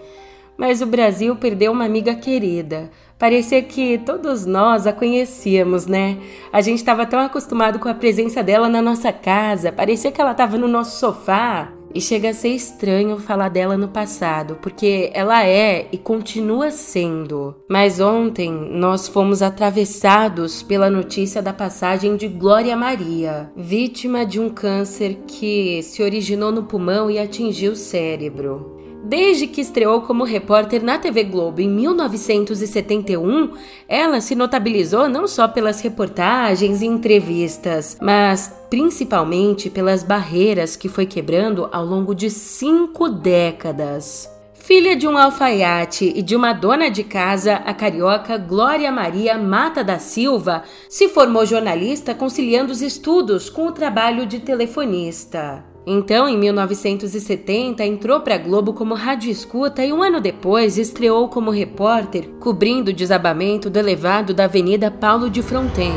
Mas 0.58 0.82
o 0.82 0.86
Brasil 0.86 1.36
perdeu 1.36 1.74
uma 1.74 1.84
amiga 1.84 2.16
querida. 2.16 2.90
Parecia 3.20 3.62
que 3.62 3.98
todos 4.06 4.46
nós 4.46 4.88
a 4.88 4.94
conhecíamos, 4.94 5.86
né? 5.86 6.18
A 6.50 6.62
gente 6.62 6.78
estava 6.78 7.06
tão 7.06 7.20
acostumado 7.20 7.78
com 7.78 7.90
a 7.90 7.94
presença 7.94 8.42
dela 8.42 8.70
na 8.70 8.82
nossa 8.82 9.12
casa, 9.12 9.70
parecia 9.70 10.14
que 10.14 10.22
ela 10.22 10.32
estava 10.32 10.58
no 10.58 10.70
nosso 10.70 10.98
sofá. 10.98 11.75
E 11.96 12.02
chega 12.02 12.32
a 12.32 12.34
ser 12.34 12.50
estranho 12.50 13.18
falar 13.18 13.48
dela 13.48 13.78
no 13.78 13.88
passado, 13.88 14.58
porque 14.62 15.10
ela 15.14 15.46
é 15.46 15.88
e 15.94 15.98
continua 15.98 16.70
sendo. 16.70 17.56
Mas 17.70 18.02
ontem 18.02 18.52
nós 18.52 19.08
fomos 19.08 19.42
atravessados 19.42 20.62
pela 20.62 20.90
notícia 20.90 21.42
da 21.42 21.54
passagem 21.54 22.18
de 22.18 22.28
Glória 22.28 22.76
Maria, 22.76 23.50
vítima 23.56 24.26
de 24.26 24.42
um 24.42 24.50
câncer 24.50 25.20
que 25.26 25.82
se 25.84 26.04
originou 26.04 26.52
no 26.52 26.64
pulmão 26.64 27.10
e 27.10 27.18
atingiu 27.18 27.72
o 27.72 27.78
cérebro. 27.78 28.75
Desde 29.08 29.46
que 29.46 29.62
estreou 29.62 30.02
como 30.02 30.24
repórter 30.24 30.84
na 30.84 30.98
TV 30.98 31.26
Globo 31.26 31.62
em 31.62 31.70
1971, 31.70 33.52
ela 33.88 34.20
se 34.20 34.34
notabilizou 34.34 35.08
não 35.08 35.28
só 35.28 35.48
pelas 35.48 35.80
reportagens 35.80 36.82
e 36.82 36.88
entrevistas, 36.88 37.98
mas 38.02 38.52
principalmente 38.68 39.70
pelas 39.70 40.02
barreiras 40.02 40.76
que 40.76 40.90
foi 40.90 41.06
quebrando 41.06 41.70
ao 41.72 41.86
longo 41.86 42.16
de 42.16 42.32
cinco 42.32 43.08
décadas. 43.08 44.28
Filha 44.56 44.96
de 44.96 45.08
um 45.08 45.16
alfaiate 45.16 46.12
e 46.16 46.24
de 46.24 46.36
uma 46.36 46.52
dona 46.52 46.90
de 46.90 47.04
casa, 47.04 47.58
a 47.58 47.76
carioca 47.76 48.40
Glória 48.40 48.92
Maria 48.92 49.38
Mata 49.38 49.84
da 49.84 50.00
Silva 50.00 50.64
se 50.90 51.10
formou 51.10 51.46
jornalista 51.46 52.16
conciliando 52.16 52.72
os 52.72 52.82
estudos 52.82 53.52
com 53.52 53.68
o 53.68 53.72
trabalho 53.72 54.26
de 54.26 54.40
telefonista. 54.40 55.75
Então, 55.88 56.28
em 56.28 56.36
1970, 56.36 57.86
entrou 57.86 58.20
para 58.20 58.36
a 58.36 58.40
Globo 58.40 58.74
como 58.74 58.96
rádio 58.96 59.30
escuta 59.30 59.86
e 59.86 59.94
um 59.94 60.02
ano 60.02 60.20
depois 60.20 60.80
estreou 60.80 61.30
como 61.30 61.52
repórter, 61.52 62.28
cobrindo 62.40 62.90
o 62.90 62.94
desabamento 62.94 63.70
do 63.70 63.78
elevado 63.78 64.34
da 64.34 64.46
Avenida 64.46 64.90
Paulo 64.90 65.30
de 65.30 65.44
Fronten. 65.44 65.94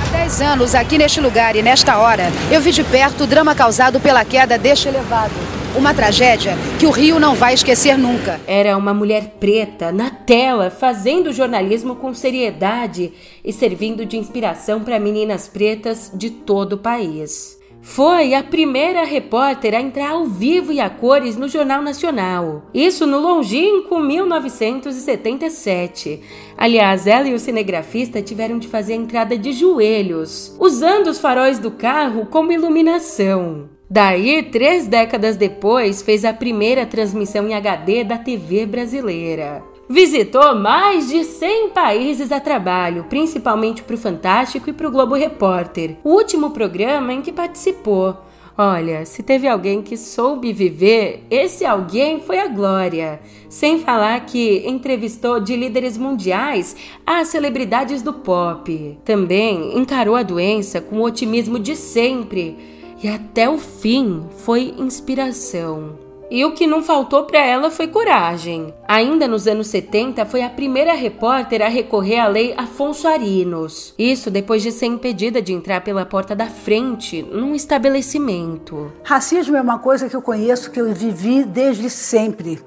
Há 0.00 0.18
10 0.18 0.40
anos, 0.40 0.74
aqui 0.76 0.98
neste 0.98 1.20
lugar 1.20 1.56
e 1.56 1.62
nesta 1.62 1.98
hora, 1.98 2.30
eu 2.48 2.60
vi 2.60 2.70
de 2.70 2.84
perto 2.84 3.24
o 3.24 3.26
drama 3.26 3.56
causado 3.56 3.98
pela 3.98 4.24
queda 4.24 4.56
deste 4.56 4.86
elevado. 4.86 5.34
Uma 5.74 5.92
tragédia 5.92 6.54
que 6.78 6.86
o 6.86 6.90
Rio 6.90 7.18
não 7.18 7.34
vai 7.34 7.54
esquecer 7.54 7.98
nunca. 7.98 8.40
Era 8.46 8.76
uma 8.76 8.94
mulher 8.94 9.34
preta 9.40 9.90
na 9.90 10.10
tela, 10.10 10.70
fazendo 10.70 11.32
jornalismo 11.32 11.96
com 11.96 12.14
seriedade 12.14 13.12
e 13.44 13.52
servindo 13.52 14.06
de 14.06 14.16
inspiração 14.16 14.84
para 14.84 15.00
meninas 15.00 15.48
pretas 15.48 16.10
de 16.14 16.30
todo 16.30 16.74
o 16.74 16.78
país. 16.78 17.58
Foi 17.88 18.34
a 18.34 18.42
primeira 18.42 19.04
repórter 19.04 19.72
a 19.72 19.80
entrar 19.80 20.10
ao 20.10 20.26
vivo 20.26 20.72
e 20.72 20.80
a 20.80 20.90
cores 20.90 21.36
no 21.36 21.46
Jornal 21.46 21.80
Nacional. 21.80 22.64
Isso 22.74 23.06
no 23.06 23.20
longínquo 23.20 24.00
1977. 24.00 26.20
Aliás, 26.58 27.06
ela 27.06 27.28
e 27.28 27.32
o 27.32 27.38
cinegrafista 27.38 28.20
tiveram 28.20 28.58
de 28.58 28.66
fazer 28.66 28.94
a 28.94 28.96
entrada 28.96 29.38
de 29.38 29.52
joelhos, 29.52 30.56
usando 30.58 31.06
os 31.06 31.20
faróis 31.20 31.60
do 31.60 31.70
carro 31.70 32.26
como 32.26 32.50
iluminação. 32.50 33.68
Daí, 33.88 34.42
três 34.42 34.88
décadas 34.88 35.36
depois, 35.36 36.02
fez 36.02 36.24
a 36.24 36.34
primeira 36.34 36.86
transmissão 36.86 37.48
em 37.48 37.54
HD 37.54 38.02
da 38.02 38.18
TV 38.18 38.66
brasileira. 38.66 39.62
Visitou 39.88 40.54
mais 40.56 41.08
de 41.08 41.22
100 41.22 41.68
países 41.68 42.32
a 42.32 42.40
trabalho, 42.40 43.04
principalmente 43.08 43.84
para 43.84 43.94
o 43.94 43.98
Fantástico 43.98 44.68
e 44.68 44.72
para 44.72 44.88
o 44.88 44.90
Globo 44.90 45.14
Repórter, 45.14 45.96
o 46.02 46.10
último 46.10 46.50
programa 46.50 47.12
em 47.12 47.22
que 47.22 47.32
participou. 47.32 48.16
Olha, 48.58 49.04
se 49.06 49.22
teve 49.22 49.46
alguém 49.46 49.82
que 49.82 49.96
soube 49.96 50.52
viver, 50.52 51.24
esse 51.30 51.64
alguém 51.64 52.20
foi 52.20 52.40
a 52.40 52.48
Glória. 52.48 53.20
Sem 53.48 53.78
falar 53.78 54.18
que 54.26 54.66
entrevistou 54.66 55.38
de 55.38 55.54
líderes 55.54 55.96
mundiais 55.96 56.74
a 57.06 57.24
celebridades 57.24 58.02
do 58.02 58.12
pop. 58.12 58.98
Também 59.04 59.78
encarou 59.78 60.16
a 60.16 60.22
doença 60.22 60.80
com 60.80 60.96
o 60.96 61.04
otimismo 61.04 61.58
de 61.58 61.76
sempre 61.76 62.56
e 63.00 63.06
até 63.06 63.48
o 63.48 63.58
fim 63.58 64.24
foi 64.38 64.74
inspiração. 64.78 66.05
E 66.28 66.44
o 66.44 66.52
que 66.52 66.66
não 66.66 66.82
faltou 66.82 67.22
para 67.24 67.38
ela 67.38 67.70
foi 67.70 67.86
coragem. 67.86 68.74
Ainda 68.88 69.28
nos 69.28 69.46
anos 69.46 69.68
70, 69.68 70.26
foi 70.26 70.42
a 70.42 70.50
primeira 70.50 70.92
repórter 70.92 71.62
a 71.62 71.68
recorrer 71.68 72.18
à 72.18 72.26
lei 72.26 72.52
Afonso 72.56 73.06
Arinos. 73.06 73.94
Isso 73.96 74.28
depois 74.28 74.60
de 74.60 74.72
ser 74.72 74.86
impedida 74.86 75.40
de 75.40 75.52
entrar 75.52 75.82
pela 75.82 76.04
porta 76.04 76.34
da 76.34 76.46
frente 76.46 77.22
num 77.22 77.54
estabelecimento. 77.54 78.92
Racismo 79.04 79.56
é 79.56 79.60
uma 79.60 79.78
coisa 79.78 80.08
que 80.08 80.16
eu 80.16 80.22
conheço, 80.22 80.72
que 80.72 80.80
eu 80.80 80.92
vivi 80.92 81.44
desde 81.44 81.88
sempre. 81.88 82.60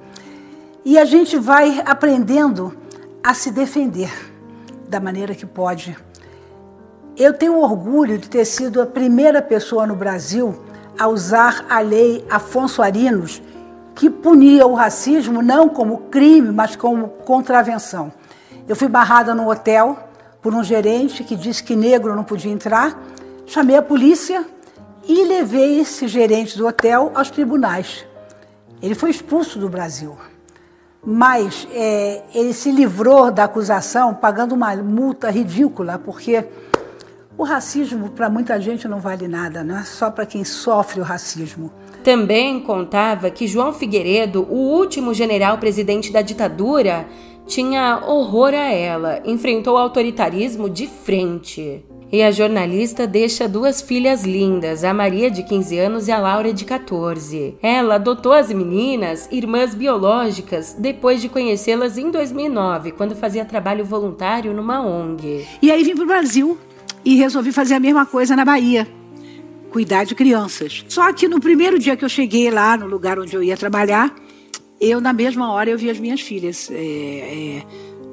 E 0.86 0.97
a 0.97 1.03
gente 1.03 1.38
vai 1.38 1.81
aprendendo 1.86 2.73
a 3.21 3.33
se 3.33 3.51
defender 3.51 4.10
da 4.88 5.01
maneira 5.01 5.36
que 5.36 5.45
pode. 5.45 5.97
Eu 7.17 7.33
tenho 7.33 7.60
orgulho 7.60 8.17
de 8.17 8.29
ter 8.29 8.45
sido 8.45 8.81
a 8.81 8.86
primeira 8.86 9.41
pessoa 9.41 9.86
no 9.86 9.95
Brasil 9.95 10.57
a 10.97 11.07
usar 11.07 11.65
a 11.69 11.79
lei 11.81 12.25
Afonso 12.29 12.81
Arinos 12.81 13.41
que 13.99 14.09
punia 14.09 14.65
o 14.65 14.75
racismo 14.75 15.41
não 15.41 15.67
como 15.67 16.03
crime, 16.09 16.53
mas 16.53 16.73
como 16.73 17.09
contravenção. 17.25 18.13
Eu 18.65 18.73
fui 18.73 18.88
barrada 18.88 19.35
no 19.35 19.51
hotel 19.51 19.99
por 20.41 20.55
um 20.55 20.63
gerente 20.63 21.21
que 21.21 21.35
disse 21.35 21.62
que 21.62 21.75
negro 21.75 22.15
não 22.15 22.23
podia 22.23 22.49
entrar. 22.49 22.97
Chamei 23.45 23.75
a 23.75 23.81
polícia 23.81 24.45
e 25.05 25.25
levei 25.25 25.81
esse 25.81 26.07
gerente 26.07 26.57
do 26.57 26.65
hotel 26.65 27.12
aos 27.13 27.29
tribunais. 27.29 28.05
Ele 28.81 28.95
foi 28.95 29.09
expulso 29.09 29.59
do 29.59 29.67
Brasil. 29.67 30.15
Mas 31.05 31.67
é, 31.73 32.23
ele 32.33 32.53
se 32.53 32.71
livrou 32.71 33.29
da 33.29 33.43
acusação 33.43 34.13
pagando 34.13 34.55
uma 34.55 34.73
multa 34.77 35.29
ridícula, 35.29 35.99
porque 35.99 36.47
o 37.39 37.43
racismo 37.43 38.10
para 38.10 38.30
muita 38.30 38.60
gente 38.60 38.86
não 38.86 38.99
vale 38.99 39.25
nada, 39.25 39.63
não 39.63 39.80
é 39.80 39.84
só 39.84 40.12
para 40.12 40.25
quem 40.25 40.43
sofre 40.43 40.99
o 40.99 41.06
racismo. 41.06 41.71
Também 42.04 42.60
contava 42.60 43.32
que 43.32 43.47
João 43.47 43.71
Figueiredo, 43.71 44.45
o 44.49 44.58
último 44.58 45.13
general 45.13 45.58
presidente 45.58 46.12
da 46.12 46.21
ditadura, 46.21 47.08
tinha 47.47 48.04
horror 48.06 48.54
a 48.54 48.73
ela, 48.73 49.21
enfrentou 49.23 49.75
o 49.75 49.78
autoritarismo 49.78 50.69
de 50.69 50.86
frente. 50.86 51.86
E 52.12 52.21
a 52.21 52.30
jornalista 52.30 53.08
deixa 53.08 53.47
duas 53.47 53.82
filhas 53.82 54.25
lindas, 54.25 54.84
a 54.84 54.93
Maria 54.93 55.32
de 55.32 55.43
15 55.43 55.80
anos 55.80 56.08
e 56.10 56.12
a 56.12 56.17
Laura 56.17 56.52
de 56.52 56.65
14. 56.65 57.56
Ela 57.62 57.95
adotou 57.95 58.34
as 58.34 58.52
meninas, 58.52 59.30
irmãs 59.32 59.73
biológicas, 59.73 60.75
depois 60.78 61.21
de 61.21 61.30
conhecê-las 61.30 61.97
em 61.97 62.12
2009, 62.12 62.91
quando 62.91 63.15
fazia 63.15 63.45
trabalho 63.45 63.86
voluntário 63.86 64.54
numa 64.54 64.82
ONG. 64.82 65.45
E 65.62 65.71
aí 65.71 65.84
vim 65.84 65.95
para 65.95 66.04
o 66.04 66.08
Brasil 66.08 66.58
e 67.03 67.15
resolvi 67.15 67.51
fazer 67.51 67.75
a 67.75 67.79
mesma 67.79 68.05
coisa 68.05 68.35
na 68.35 68.45
Bahia 68.45 68.88
cuidar 69.69 70.03
de 70.03 70.15
crianças. 70.15 70.83
Só 70.88 71.12
que 71.13 71.27
no 71.27 71.39
primeiro 71.39 71.79
dia 71.79 71.95
que 71.95 72.03
eu 72.03 72.09
cheguei 72.09 72.49
lá, 72.49 72.75
no 72.75 72.88
lugar 72.88 73.19
onde 73.19 73.35
eu 73.35 73.43
ia 73.43 73.55
trabalhar, 73.55 74.13
eu, 74.81 74.99
na 74.99 75.13
mesma 75.13 75.51
hora, 75.51 75.69
eu 75.69 75.77
vi 75.77 75.89
as 75.89 75.99
minhas 75.99 76.21
filhas. 76.21 76.69
É, 76.71 76.75
é, 76.75 77.63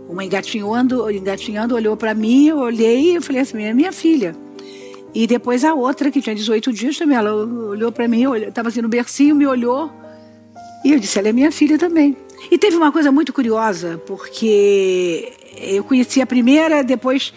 uma 0.09 0.25
engatinhando, 0.25 1.11
engatinhando 1.11 1.75
olhou 1.75 1.97
para 1.97 2.15
mim, 2.15 2.47
eu 2.47 2.59
olhei 2.59 3.17
e 3.17 3.21
falei 3.21 3.43
assim, 3.43 3.63
é 3.63 3.73
minha 3.73 3.93
filha. 3.93 4.37
E 5.15 5.27
depois 5.27 5.65
a 5.65 5.75
outra, 5.75 6.11
que 6.11 6.21
tinha 6.21 6.35
18 6.35 6.73
dias 6.73 6.99
também, 6.99 7.17
ela 7.17 7.35
olhou 7.35 7.91
para 7.91 8.07
mim, 8.07 8.25
estava 8.47 8.69
assim 8.69 8.83
no 8.83 8.89
bercinho, 8.89 9.35
me 9.35 9.47
olhou. 9.47 9.91
E 10.85 10.93
eu 10.93 11.01
disse, 11.01 11.19
ela 11.19 11.29
é 11.29 11.33
minha 11.33 11.51
filha 11.51 11.79
também. 11.79 12.17
E 12.51 12.59
teve 12.59 12.77
uma 12.77 12.93
coisa 12.93 13.11
muito 13.11 13.33
curiosa, 13.33 14.01
porque 14.07 15.33
eu 15.59 15.83
conheci 15.83 16.21
a 16.21 16.27
primeira, 16.27 16.85
depois 16.85 17.33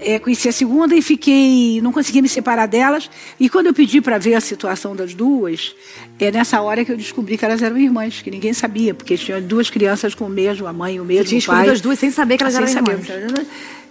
é, 0.00 0.18
conheci 0.18 0.48
a 0.48 0.52
segunda 0.52 0.94
e 0.94 1.02
fiquei, 1.02 1.80
não 1.80 1.92
consegui 1.92 2.22
me 2.22 2.28
separar 2.28 2.66
delas. 2.66 3.10
E 3.38 3.48
quando 3.48 3.66
eu 3.66 3.74
pedi 3.74 4.00
para 4.00 4.18
ver 4.18 4.34
a 4.34 4.40
situação 4.40 4.94
das 4.94 5.14
duas, 5.14 5.74
é 6.18 6.30
nessa 6.30 6.60
hora 6.60 6.84
que 6.84 6.92
eu 6.92 6.96
descobri 6.96 7.36
que 7.36 7.44
elas 7.44 7.62
eram 7.62 7.78
irmãs, 7.78 8.22
que 8.22 8.30
ninguém 8.30 8.52
sabia, 8.52 8.94
porque 8.94 9.16
tinham 9.16 9.40
duas 9.40 9.70
crianças 9.70 10.14
com 10.14 10.26
o 10.26 10.30
mesmo, 10.30 10.66
a 10.66 10.72
mãe 10.72 10.96
e 10.96 11.00
o 11.00 11.04
mesmo 11.04 11.28
Você 11.28 11.40
tinha 11.40 11.56
pai. 11.56 11.68
as 11.70 11.80
duas 11.80 11.98
sem 11.98 12.10
saber 12.10 12.36
que 12.36 12.42
elas 12.42 12.54
eram 12.54 12.68
irmãs. 12.68 13.06
Saber. 13.06 13.46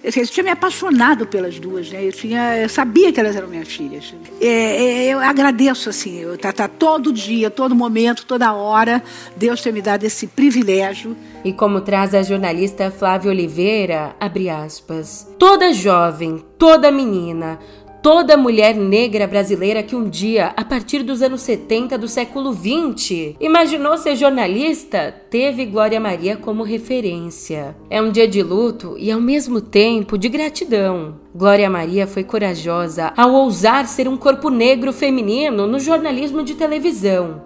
Eu, 0.06 0.12
eu 0.22 0.28
tinha 0.28 0.44
me 0.44 0.52
apaixonado 0.52 1.26
pelas 1.26 1.60
duas, 1.60 1.90
né? 1.90 2.06
Eu, 2.06 2.12
tinha, 2.12 2.58
eu 2.60 2.70
sabia 2.70 3.12
que 3.12 3.20
elas 3.20 3.36
eram 3.36 3.48
minhas 3.48 3.68
filhas. 3.68 4.14
É, 4.40 4.46
é, 4.46 5.06
eu 5.08 5.20
agradeço, 5.20 5.90
assim, 5.90 6.20
eu, 6.20 6.38
tá, 6.38 6.54
tá 6.54 6.68
todo 6.68 7.12
dia, 7.12 7.50
todo 7.50 7.74
momento, 7.74 8.24
toda 8.24 8.54
hora, 8.54 9.02
Deus 9.36 9.64
ter 9.64 9.74
me 9.74 9.82
dado 9.82 10.04
esse 10.04 10.28
privilégio. 10.28 11.18
E 11.44 11.52
como 11.52 11.82
traz 11.82 12.14
a 12.14 12.22
jornalista 12.22 12.92
Flávia 12.92 13.32
Oliveira, 13.32 14.16
abre 14.20 14.48
aspas, 14.48 15.28
toda 15.40 15.74
jovem, 15.74 16.46
toda 16.60 16.92
menina, 16.92 17.58
toda 18.06 18.38
mulher 18.38 18.76
negra 18.76 19.26
brasileira 19.26 19.82
que 19.82 19.96
um 19.96 20.08
dia, 20.08 20.54
a 20.56 20.64
partir 20.64 21.02
dos 21.02 21.24
anos 21.24 21.42
70 21.42 21.98
do 21.98 22.08
século 22.08 22.54
20, 22.54 23.36
imaginou 23.40 23.98
ser 23.98 24.16
jornalista, 24.16 25.12
teve 25.28 25.66
Glória 25.66 26.00
Maria 26.00 26.38
como 26.38 26.62
referência. 26.62 27.76
É 27.90 28.00
um 28.00 28.12
dia 28.12 28.28
de 28.28 28.44
luto 28.44 28.96
e 29.00 29.12
ao 29.12 29.20
mesmo 29.20 29.60
tempo 29.60 30.20
de 30.20 30.30
gratidão. 30.30 31.16
Glória 31.34 31.68
Maria 31.68 32.06
foi 32.06 32.24
corajosa 32.24 33.12
ao 33.18 33.34
ousar 33.34 33.88
ser 33.88 34.08
um 34.08 34.18
corpo 34.18 34.52
negro 34.52 34.94
feminino 34.94 35.66
no 35.66 35.80
jornalismo 35.80 36.44
de 36.44 36.54
televisão 36.54 37.42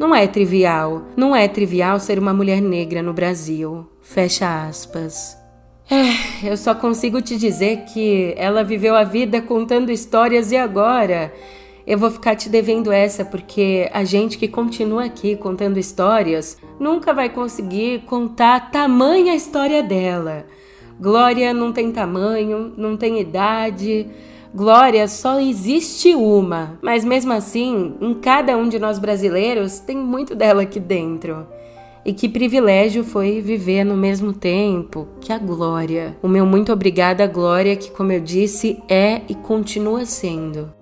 Não 0.00 0.12
é 0.12 0.26
trivial. 0.26 1.02
Não 1.16 1.36
é 1.36 1.46
trivial 1.46 2.00
ser 2.00 2.18
uma 2.18 2.34
mulher 2.34 2.60
negra 2.60 3.04
no 3.04 3.12
Brasil. 3.12 3.86
Fecha 4.00 4.66
aspas. 4.66 5.40
É, 5.92 6.50
eu 6.50 6.56
só 6.56 6.74
consigo 6.74 7.20
te 7.20 7.36
dizer 7.36 7.84
que 7.84 8.32
ela 8.38 8.64
viveu 8.64 8.96
a 8.96 9.04
vida 9.04 9.42
contando 9.42 9.92
histórias 9.92 10.50
e 10.50 10.56
agora 10.56 11.30
eu 11.86 11.98
vou 11.98 12.10
ficar 12.10 12.34
te 12.34 12.48
devendo 12.48 12.90
essa 12.90 13.26
porque 13.26 13.90
a 13.92 14.02
gente 14.02 14.38
que 14.38 14.48
continua 14.48 15.04
aqui 15.04 15.36
contando 15.36 15.78
histórias 15.78 16.56
nunca 16.80 17.12
vai 17.12 17.28
conseguir 17.28 18.04
contar 18.06 18.70
tamanha 18.70 19.34
história 19.34 19.82
dela. 19.82 20.46
Glória 20.98 21.52
não 21.52 21.74
tem 21.74 21.92
tamanho, 21.92 22.72
não 22.74 22.96
tem 22.96 23.20
idade. 23.20 24.06
Glória 24.54 25.06
só 25.06 25.38
existe 25.40 26.14
uma, 26.14 26.78
mas 26.80 27.04
mesmo 27.04 27.34
assim, 27.34 27.96
em 28.00 28.14
cada 28.14 28.56
um 28.56 28.66
de 28.66 28.78
nós 28.78 28.98
brasileiros 28.98 29.78
tem 29.78 29.98
muito 29.98 30.34
dela 30.34 30.62
aqui 30.62 30.80
dentro. 30.80 31.46
E 32.04 32.12
que 32.12 32.28
privilégio 32.28 33.04
foi 33.04 33.40
viver 33.40 33.84
no 33.84 33.96
mesmo 33.96 34.32
tempo 34.32 35.06
que 35.20 35.32
a 35.32 35.38
Glória. 35.38 36.16
O 36.20 36.26
meu 36.26 36.44
muito 36.44 36.72
obrigada, 36.72 37.26
Glória, 37.26 37.76
que, 37.76 37.90
como 37.90 38.10
eu 38.10 38.20
disse, 38.20 38.82
é 38.88 39.22
e 39.28 39.34
continua 39.34 40.04
sendo. 40.04 40.72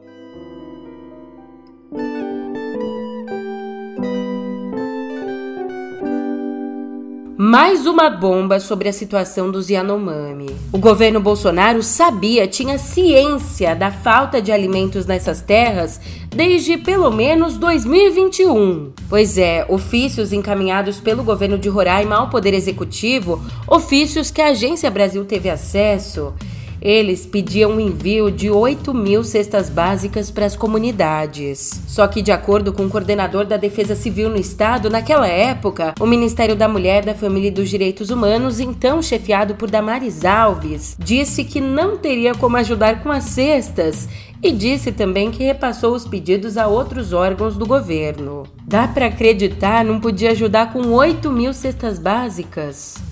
Mais 7.42 7.86
uma 7.86 8.10
bomba 8.10 8.60
sobre 8.60 8.86
a 8.86 8.92
situação 8.92 9.50
dos 9.50 9.70
Yanomami. 9.70 10.54
O 10.70 10.76
governo 10.76 11.20
Bolsonaro 11.20 11.82
sabia, 11.82 12.46
tinha 12.46 12.76
ciência 12.76 13.74
da 13.74 13.90
falta 13.90 14.42
de 14.42 14.52
alimentos 14.52 15.06
nessas 15.06 15.40
terras 15.40 15.98
desde 16.28 16.76
pelo 16.76 17.10
menos 17.10 17.56
2021. 17.56 18.92
Pois 19.08 19.38
é, 19.38 19.64
ofícios 19.70 20.34
encaminhados 20.34 21.00
pelo 21.00 21.24
governo 21.24 21.56
de 21.56 21.70
Roraima 21.70 22.16
ao 22.16 22.28
Poder 22.28 22.52
Executivo, 22.52 23.42
ofícios 23.66 24.30
que 24.30 24.42
a 24.42 24.48
Agência 24.48 24.90
Brasil 24.90 25.24
teve 25.24 25.48
acesso, 25.48 26.34
eles 26.80 27.26
pediam 27.26 27.76
o 27.76 27.80
envio 27.80 28.30
de 28.30 28.50
8 28.50 28.94
mil 28.94 29.22
cestas 29.22 29.68
básicas 29.68 30.30
para 30.30 30.46
as 30.46 30.56
comunidades. 30.56 31.82
Só 31.86 32.06
que, 32.06 32.22
de 32.22 32.32
acordo 32.32 32.72
com 32.72 32.86
o 32.86 32.90
coordenador 32.90 33.44
da 33.44 33.56
Defesa 33.56 33.94
Civil 33.94 34.30
no 34.30 34.38
estado, 34.38 34.88
naquela 34.88 35.28
época, 35.28 35.94
o 36.00 36.06
Ministério 36.06 36.56
da 36.56 36.68
Mulher, 36.68 37.04
da 37.04 37.14
Família 37.14 37.48
e 37.48 37.52
dos 37.52 37.68
Direitos 37.68 38.10
Humanos, 38.10 38.60
então 38.60 39.02
chefiado 39.02 39.54
por 39.54 39.70
Damares 39.70 40.24
Alves, 40.24 40.96
disse 40.98 41.44
que 41.44 41.60
não 41.60 41.96
teria 41.96 42.34
como 42.34 42.56
ajudar 42.56 43.02
com 43.02 43.10
as 43.10 43.24
cestas 43.24 44.08
e 44.42 44.50
disse 44.52 44.90
também 44.90 45.30
que 45.30 45.44
repassou 45.44 45.94
os 45.94 46.06
pedidos 46.06 46.56
a 46.56 46.66
outros 46.66 47.12
órgãos 47.12 47.56
do 47.56 47.66
governo. 47.66 48.44
Dá 48.66 48.88
para 48.88 49.06
acreditar, 49.06 49.84
não 49.84 50.00
podia 50.00 50.30
ajudar 50.30 50.72
com 50.72 50.80
8 50.88 51.30
mil 51.30 51.52
cestas 51.52 51.98
básicas? 51.98 53.09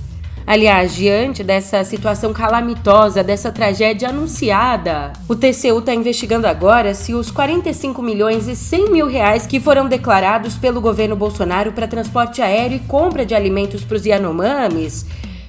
Aliás, 0.49 0.95
diante 0.95 1.45
dessa 1.45 1.85
situação 1.85 2.33
calamitosa, 2.33 3.23
dessa 3.23 3.53
tragédia 3.53 4.09
anunciada, 4.09 5.13
o 5.29 5.37
TCU 5.37 5.79
está 5.79 5.93
investigando 5.95 6.47
agora 6.47 6.95
se 6.95 7.13
os 7.13 7.31
45 7.31 8.01
milhões 8.01 8.49
e 8.49 8.57
100 8.57 8.91
mil 8.91 9.07
reais 9.07 9.47
que 9.47 9.61
foram 9.61 9.87
declarados 9.87 10.57
pelo 10.57 10.81
governo 10.81 11.15
Bolsonaro 11.15 11.73
para 11.73 11.87
transporte 11.87 12.41
aéreo 12.41 12.77
e 12.77 12.89
compra 12.89 13.27
de 13.27 13.35
alimentos 13.35 13.85
para 13.85 13.99
os 13.99 14.07
Yanomamis 14.07 15.05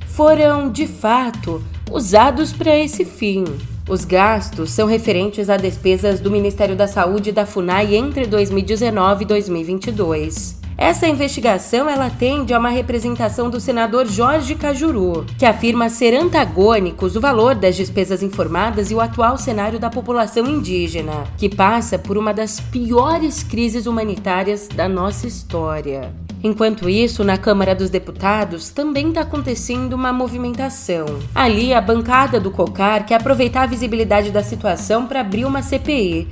foram, 0.06 0.70
de 0.70 0.86
fato, 0.86 1.64
usados 1.90 2.52
para 2.52 2.78
esse 2.78 3.06
fim. 3.06 3.46
Os 3.88 4.04
gastos 4.04 4.72
são 4.72 4.86
referentes 4.86 5.50
a 5.50 5.56
despesas 5.56 6.20
do 6.20 6.30
Ministério 6.30 6.76
da 6.76 6.90
Saúde 6.90 7.30
e 7.30 7.34
da 7.34 7.46
FUNAI 7.46 7.96
entre 7.96 8.28
2019 8.28 9.24
e 9.24 9.28
2022. 9.28 10.59
Essa 10.82 11.10
investigação 11.10 11.90
ela 11.90 12.06
atende 12.06 12.54
a 12.54 12.58
uma 12.58 12.70
representação 12.70 13.50
do 13.50 13.60
senador 13.60 14.08
Jorge 14.08 14.56
Cajuru, 14.56 15.26
que 15.38 15.46
afirma 15.46 15.90
ser 15.90 16.16
antagônicos 16.16 17.18
o 17.18 17.20
valor 17.22 17.54
das 17.54 17.76
despesas 17.76 18.24
informadas 18.24 18.90
e 18.90 18.96
o 18.96 19.02
atual 19.02 19.38
cenário 19.38 19.78
da 19.78 19.90
população 19.90 20.48
indígena, 20.48 21.26
que 21.38 21.54
passa 21.54 22.00
por 22.00 22.18
uma 22.18 22.34
das 22.34 22.62
piores 22.62 23.44
crises 23.44 23.88
humanitárias 23.88 24.70
da 24.70 24.88
nossa 24.88 25.28
história. 25.28 26.14
Enquanto 26.42 26.88
isso, 26.88 27.26
na 27.26 27.38
Câmara 27.38 27.76
dos 27.76 27.90
Deputados 27.90 28.70
também 28.70 29.10
está 29.10 29.22
acontecendo 29.22 29.92
uma 29.92 30.14
movimentação. 30.14 31.06
Ali, 31.36 31.74
a 31.74 31.82
bancada 31.82 32.40
do 32.40 32.50
COCAR 32.52 33.06
quer 33.06 33.16
aproveitar 33.16 33.64
a 33.64 33.68
visibilidade 33.68 34.32
da 34.32 34.42
situação 34.42 35.06
para 35.06 35.20
abrir 35.20 35.44
uma 35.44 35.62
CPI 35.62 36.26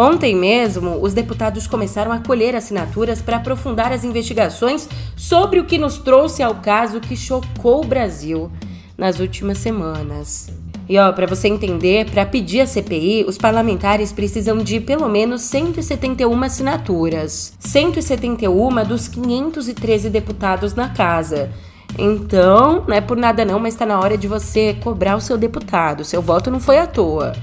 Ontem 0.00 0.34
mesmo, 0.34 0.98
os 1.02 1.12
deputados 1.12 1.66
começaram 1.66 2.10
a 2.10 2.20
colher 2.20 2.56
assinaturas 2.56 3.20
para 3.20 3.36
aprofundar 3.36 3.92
as 3.92 4.02
investigações 4.02 4.88
sobre 5.14 5.60
o 5.60 5.66
que 5.66 5.76
nos 5.76 5.98
trouxe 5.98 6.42
ao 6.42 6.54
caso 6.54 7.00
que 7.00 7.14
chocou 7.14 7.84
o 7.84 7.86
Brasil 7.86 8.50
nas 8.96 9.20
últimas 9.20 9.58
semanas. 9.58 10.48
E 10.88 10.98
ó, 10.98 11.12
para 11.12 11.26
você 11.26 11.48
entender, 11.48 12.10
para 12.10 12.24
pedir 12.24 12.62
a 12.62 12.66
CPI, 12.66 13.26
os 13.28 13.36
parlamentares 13.36 14.10
precisam 14.10 14.56
de 14.56 14.80
pelo 14.80 15.06
menos 15.06 15.42
171 15.42 16.44
assinaturas. 16.44 17.52
171 17.58 18.82
dos 18.88 19.06
513 19.06 20.08
deputados 20.08 20.72
na 20.72 20.88
casa. 20.88 21.50
Então, 21.98 22.86
não 22.88 22.96
é 22.96 23.02
por 23.02 23.18
nada 23.18 23.44
não, 23.44 23.60
mas 23.60 23.74
está 23.74 23.84
na 23.84 24.00
hora 24.00 24.16
de 24.16 24.26
você 24.26 24.72
cobrar 24.82 25.14
o 25.16 25.20
seu 25.20 25.36
deputado. 25.36 26.06
Seu 26.06 26.22
voto 26.22 26.50
não 26.50 26.58
foi 26.58 26.78
à 26.78 26.86
toa. 26.86 27.34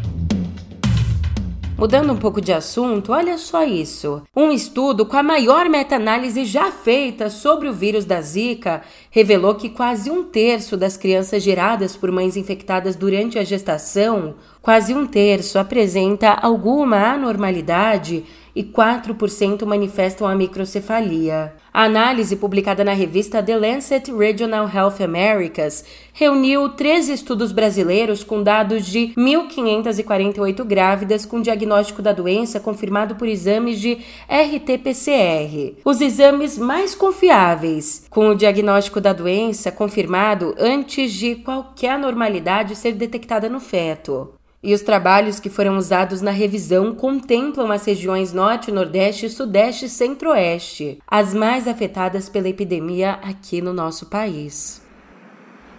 Mudando 1.77 2.11
um 2.11 2.17
pouco 2.17 2.41
de 2.41 2.51
assunto, 2.51 3.11
olha 3.11 3.37
só 3.37 3.63
isso. 3.63 4.23
Um 4.35 4.51
estudo 4.51 5.05
com 5.05 5.15
a 5.15 5.21
maior 5.21 5.69
meta-análise 5.69 6.43
já 6.43 6.71
feita 6.71 7.29
sobre 7.29 7.69
o 7.69 7.73
vírus 7.73 8.03
da 8.03 8.19
Zika 8.19 8.81
revelou 9.11 9.53
que 9.53 9.69
quase 9.69 10.09
um 10.09 10.23
terço 10.23 10.75
das 10.75 10.97
crianças 10.97 11.43
geradas 11.43 11.95
por 11.95 12.11
mães 12.11 12.35
infectadas 12.35 12.95
durante 12.95 13.37
a 13.37 13.43
gestação, 13.43 14.33
quase 14.59 14.91
um 14.95 15.05
terço 15.05 15.59
apresenta 15.59 16.31
alguma 16.31 16.97
anormalidade 16.97 18.25
e 18.55 18.63
4% 18.63 19.63
manifestam 19.63 20.27
a 20.27 20.33
microcefalia. 20.33 21.53
A 21.77 21.83
análise 21.83 22.35
publicada 22.35 22.83
na 22.83 22.93
revista 22.93 23.43
The 23.43 23.55
Lancet 23.55 24.11
Regional 24.11 24.67
Health 24.67 24.99
Americas 24.99 25.85
reuniu 26.11 26.69
três 26.69 27.07
estudos 27.07 27.51
brasileiros 27.51 28.23
com 28.23 28.41
dados 28.41 28.83
de 28.87 29.13
1.548 29.15 30.63
grávidas 30.63 31.23
com 31.23 31.39
diagnóstico 31.39 32.01
da 32.01 32.11
doença 32.11 32.59
confirmado 32.59 33.13
por 33.13 33.27
exames 33.27 33.79
de 33.79 33.99
RT-PCR, 34.27 35.75
os 35.85 36.01
exames 36.01 36.57
mais 36.57 36.95
confiáveis, 36.95 38.07
com 38.09 38.29
o 38.29 38.35
diagnóstico 38.35 38.99
da 38.99 39.13
doença 39.13 39.71
confirmado 39.71 40.55
antes 40.57 41.13
de 41.13 41.35
qualquer 41.35 41.91
anormalidade 41.91 42.75
ser 42.75 42.93
detectada 42.93 43.47
no 43.47 43.59
feto. 43.59 44.33
E 44.63 44.73
os 44.73 44.81
trabalhos 44.81 45.39
que 45.39 45.49
foram 45.49 45.77
usados 45.77 46.21
na 46.21 46.31
revisão 46.31 46.95
contemplam 46.95 47.71
as 47.71 47.85
regiões 47.85 48.33
Norte, 48.33 48.71
Nordeste, 48.71 49.29
Sudeste 49.29 49.85
e 49.85 49.89
Centro-Oeste, 49.89 50.97
as 51.07 51.33
mais 51.33 51.67
afetadas 51.67 52.27
pela 52.27 52.49
epidemia 52.49 53.19
aqui 53.21 53.61
no 53.61 53.71
nosso 53.71 54.07
país. 54.07 54.81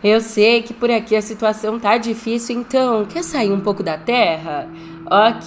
Eu 0.02 0.20
sei 0.20 0.62
que 0.62 0.72
por 0.72 0.90
aqui 0.92 1.16
a 1.16 1.22
situação 1.22 1.80
tá 1.80 1.98
difícil, 1.98 2.60
então 2.60 3.04
quer 3.04 3.24
sair 3.24 3.50
um 3.50 3.60
pouco 3.60 3.82
da 3.82 3.98
Terra? 3.98 4.70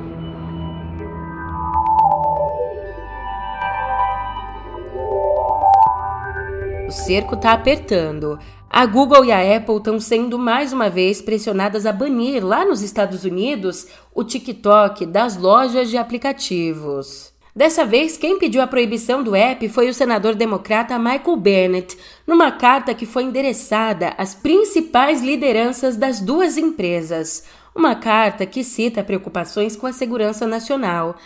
O 6.86 6.90
cerco 6.92 7.36
tá 7.36 7.52
apertando. 7.52 8.38
A 8.70 8.86
Google 8.86 9.24
e 9.24 9.32
a 9.32 9.56
Apple 9.56 9.76
estão 9.76 10.00
sendo 10.00 10.38
mais 10.38 10.72
uma 10.72 10.90
vez 10.90 11.22
pressionadas 11.22 11.86
a 11.86 11.92
banir 11.92 12.44
lá 12.44 12.64
nos 12.64 12.82
Estados 12.82 13.24
Unidos 13.24 13.86
o 14.14 14.24
TikTok 14.24 15.06
das 15.06 15.36
lojas 15.36 15.88
de 15.90 15.96
aplicativos. 15.96 17.33
Dessa 17.56 17.84
vez, 17.84 18.16
quem 18.16 18.36
pediu 18.36 18.60
a 18.60 18.66
proibição 18.66 19.22
do 19.22 19.36
app 19.36 19.68
foi 19.68 19.88
o 19.88 19.94
senador 19.94 20.34
democrata 20.34 20.98
Michael 20.98 21.36
Bennett, 21.36 21.96
numa 22.26 22.50
carta 22.50 22.92
que 22.92 23.06
foi 23.06 23.22
endereçada 23.22 24.12
às 24.18 24.34
principais 24.34 25.22
lideranças 25.22 25.96
das 25.96 26.20
duas 26.20 26.56
empresas. 26.56 27.44
uma 27.76 27.96
carta 27.96 28.46
que 28.46 28.62
cita 28.62 29.02
preocupações 29.02 29.74
com 29.74 29.84
a 29.84 29.92
segurança 29.92 30.46
nacional. 30.46 31.16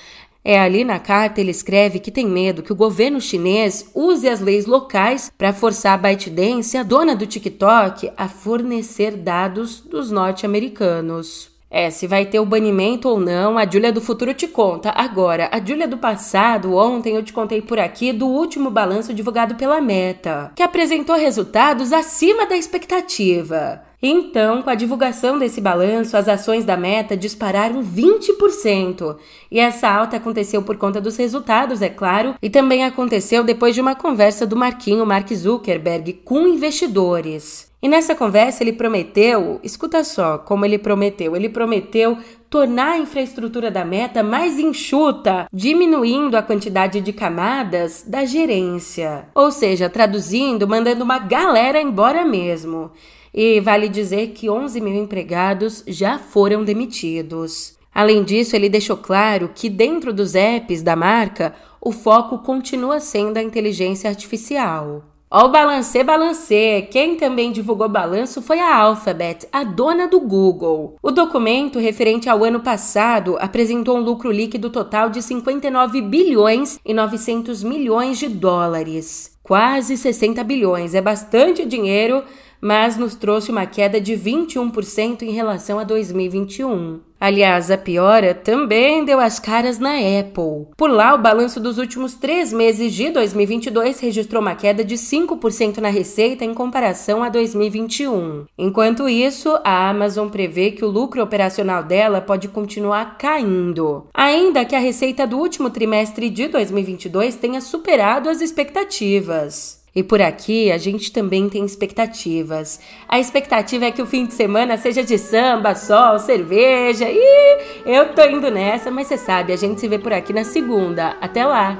É 0.42 0.58
ali 0.58 0.82
na 0.82 0.98
carta 0.98 1.42
ele 1.42 1.50
escreve 1.50 1.98
que 1.98 2.10
tem 2.10 2.26
medo 2.26 2.62
que 2.62 2.72
o 2.72 2.76
governo 2.76 3.20
chinês 3.20 3.90
use 3.94 4.26
as 4.26 4.40
leis 4.40 4.64
locais 4.64 5.30
para 5.36 5.52
forçar 5.52 5.92
a 5.92 5.98
ByteDance, 5.98 6.74
a 6.76 6.82
dona 6.82 7.14
do 7.14 7.26
TikTok, 7.26 8.10
a 8.16 8.28
fornecer 8.28 9.14
dados 9.14 9.82
dos 9.82 10.10
norte-americanos. 10.10 11.57
É, 11.70 11.90
se 11.90 12.06
vai 12.06 12.24
ter 12.24 12.40
o 12.40 12.46
banimento 12.46 13.08
ou 13.08 13.20
não, 13.20 13.58
a 13.58 13.68
Júlia 13.68 13.92
do 13.92 14.00
futuro 14.00 14.32
te 14.32 14.48
conta. 14.48 14.90
Agora, 14.90 15.50
a 15.52 15.62
Júlia 15.62 15.86
do 15.86 15.98
passado, 15.98 16.74
ontem 16.74 17.14
eu 17.14 17.22
te 17.22 17.32
contei 17.32 17.60
por 17.60 17.78
aqui 17.78 18.10
do 18.10 18.26
último 18.26 18.70
balanço 18.70 19.12
divulgado 19.12 19.54
pela 19.54 19.80
Meta, 19.80 20.50
que 20.54 20.62
apresentou 20.62 21.16
resultados 21.16 21.92
acima 21.92 22.46
da 22.46 22.56
expectativa. 22.56 23.82
Então, 24.00 24.62
com 24.62 24.70
a 24.70 24.76
divulgação 24.76 25.38
desse 25.38 25.60
balanço, 25.60 26.16
as 26.16 26.28
ações 26.28 26.64
da 26.64 26.76
Meta 26.76 27.16
dispararam 27.16 27.82
20%. 27.82 29.16
E 29.50 29.58
essa 29.58 29.90
alta 29.90 30.16
aconteceu 30.16 30.62
por 30.62 30.76
conta 30.76 31.00
dos 31.00 31.16
resultados, 31.16 31.82
é 31.82 31.88
claro, 31.88 32.34
e 32.40 32.48
também 32.48 32.84
aconteceu 32.84 33.42
depois 33.42 33.74
de 33.74 33.80
uma 33.80 33.96
conversa 33.96 34.46
do 34.46 34.56
Marquinho 34.56 35.04
Mark 35.04 35.30
Zuckerberg 35.34 36.12
com 36.24 36.46
investidores. 36.46 37.67
E 37.80 37.88
nessa 37.88 38.12
conversa 38.12 38.64
ele 38.64 38.72
prometeu, 38.72 39.60
escuta 39.62 40.02
só 40.02 40.36
como 40.36 40.64
ele 40.64 40.78
prometeu, 40.78 41.36
ele 41.36 41.48
prometeu 41.48 42.18
tornar 42.50 42.92
a 42.92 42.98
infraestrutura 42.98 43.70
da 43.70 43.84
meta 43.84 44.20
mais 44.20 44.58
enxuta, 44.58 45.46
diminuindo 45.52 46.36
a 46.36 46.42
quantidade 46.42 47.00
de 47.00 47.12
camadas 47.12 48.04
da 48.04 48.24
gerência. 48.24 49.28
Ou 49.32 49.52
seja, 49.52 49.88
traduzindo, 49.88 50.66
mandando 50.66 51.04
uma 51.04 51.20
galera 51.20 51.80
embora 51.80 52.24
mesmo. 52.24 52.90
E 53.32 53.60
vale 53.60 53.88
dizer 53.88 54.28
que 54.28 54.50
11 54.50 54.80
mil 54.80 54.94
empregados 54.94 55.84
já 55.86 56.18
foram 56.18 56.64
demitidos. 56.64 57.78
Além 57.94 58.24
disso, 58.24 58.56
ele 58.56 58.68
deixou 58.68 58.96
claro 58.96 59.50
que 59.54 59.68
dentro 59.68 60.12
dos 60.12 60.34
apps 60.34 60.82
da 60.82 60.96
marca, 60.96 61.54
o 61.80 61.92
foco 61.92 62.38
continua 62.38 62.98
sendo 62.98 63.36
a 63.36 63.42
inteligência 63.42 64.10
artificial. 64.10 65.04
Ó, 65.30 65.44
o 65.44 65.48
balancê, 65.50 66.02
balancê. 66.02 66.88
Quem 66.90 67.16
também 67.16 67.52
divulgou 67.52 67.86
balanço 67.86 68.40
foi 68.40 68.60
a 68.60 68.74
Alphabet, 68.74 69.46
a 69.52 69.62
dona 69.62 70.08
do 70.08 70.20
Google. 70.20 70.96
O 71.02 71.10
documento 71.10 71.78
referente 71.78 72.30
ao 72.30 72.42
ano 72.42 72.60
passado 72.60 73.36
apresentou 73.38 73.98
um 73.98 74.00
lucro 74.00 74.32
líquido 74.32 74.70
total 74.70 75.10
de 75.10 75.20
59 75.20 76.00
bilhões 76.00 76.80
e 76.82 76.94
900 76.94 77.62
milhões 77.62 78.18
de 78.18 78.26
dólares. 78.26 79.36
Quase 79.42 79.98
60 79.98 80.42
bilhões, 80.44 80.94
é 80.94 81.00
bastante 81.02 81.66
dinheiro 81.66 82.22
mas 82.60 82.96
nos 82.96 83.14
trouxe 83.14 83.50
uma 83.50 83.66
queda 83.66 84.00
de 84.00 84.14
21% 84.14 85.22
em 85.22 85.30
relação 85.30 85.78
a 85.78 85.84
2021. 85.84 87.00
Aliás, 87.20 87.68
a 87.68 87.76
piora 87.76 88.32
também 88.32 89.04
deu 89.04 89.18
as 89.18 89.40
caras 89.40 89.80
na 89.80 89.94
Apple. 89.94 90.68
Por 90.76 90.88
lá, 90.88 91.14
o 91.14 91.18
balanço 91.18 91.58
dos 91.58 91.76
últimos 91.76 92.14
três 92.14 92.52
meses 92.52 92.94
de 92.94 93.10
2022 93.10 93.98
registrou 93.98 94.40
uma 94.40 94.54
queda 94.54 94.84
de 94.84 94.94
5% 94.94 95.78
na 95.78 95.88
receita 95.88 96.44
em 96.44 96.54
comparação 96.54 97.24
a 97.24 97.28
2021. 97.28 98.44
Enquanto 98.56 99.08
isso, 99.08 99.58
a 99.64 99.88
Amazon 99.88 100.28
prevê 100.28 100.70
que 100.70 100.84
o 100.84 100.88
lucro 100.88 101.20
operacional 101.20 101.82
dela 101.82 102.20
pode 102.20 102.46
continuar 102.46 103.18
caindo, 103.18 104.06
ainda 104.14 104.64
que 104.64 104.76
a 104.76 104.80
receita 104.80 105.26
do 105.26 105.38
último 105.38 105.70
trimestre 105.70 106.30
de 106.30 106.46
2022 106.46 107.34
tenha 107.34 107.60
superado 107.60 108.28
as 108.28 108.40
expectativas. 108.40 109.77
E 109.98 110.02
por 110.04 110.22
aqui 110.22 110.70
a 110.70 110.78
gente 110.78 111.10
também 111.10 111.48
tem 111.48 111.64
expectativas. 111.64 112.78
A 113.08 113.18
expectativa 113.18 113.86
é 113.86 113.90
que 113.90 114.00
o 114.00 114.06
fim 114.06 114.26
de 114.26 114.34
semana 114.34 114.76
seja 114.76 115.02
de 115.02 115.18
samba, 115.18 115.74
sol, 115.74 116.20
cerveja. 116.20 117.04
E 117.10 117.58
eu 117.84 118.14
tô 118.14 118.22
indo 118.22 118.48
nessa, 118.48 118.92
mas 118.92 119.08
você 119.08 119.18
sabe, 119.18 119.52
a 119.52 119.56
gente 119.56 119.80
se 119.80 119.88
vê 119.88 119.98
por 119.98 120.12
aqui 120.12 120.32
na 120.32 120.44
segunda. 120.44 121.16
Até 121.20 121.44
lá. 121.44 121.76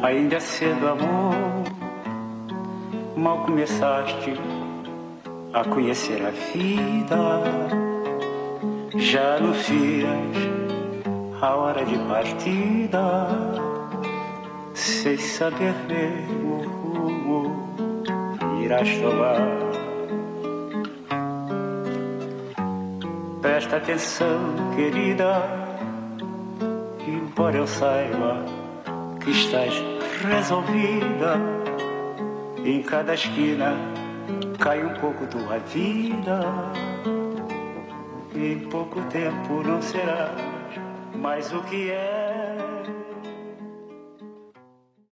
Ainda 0.00 0.38
cedo, 0.38 0.86
amor. 0.86 1.34
Mal 3.16 3.38
começaste 3.38 4.34
a 5.52 5.64
conhecer 5.64 6.22
a 6.24 6.30
vida. 6.56 7.16
Já 8.94 9.38
anuncias 9.38 10.06
a 11.42 11.56
hora 11.56 11.84
de 11.84 11.98
partida. 11.98 13.26
Sem 14.72 15.18
saber 15.18 15.74
mesmo 15.88 16.75
irás 18.66 18.88
tomar. 18.98 19.38
Presta 23.40 23.76
atenção, 23.76 24.40
querida, 24.74 25.40
embora 27.06 27.58
eu 27.58 27.66
saiba 27.66 28.44
que 29.22 29.30
estás 29.30 29.72
resolvida. 30.20 31.36
Em 32.64 32.82
cada 32.82 33.14
esquina 33.14 33.74
cai 34.58 34.84
um 34.84 34.94
pouco 34.94 35.26
tua 35.26 35.58
vida. 35.58 36.40
Em 38.34 38.58
pouco 38.68 39.00
tempo 39.02 39.62
não 39.62 39.80
serás 39.80 40.32
mais 41.14 41.52
o 41.52 41.62
que 41.62 41.90
é. 41.90 42.65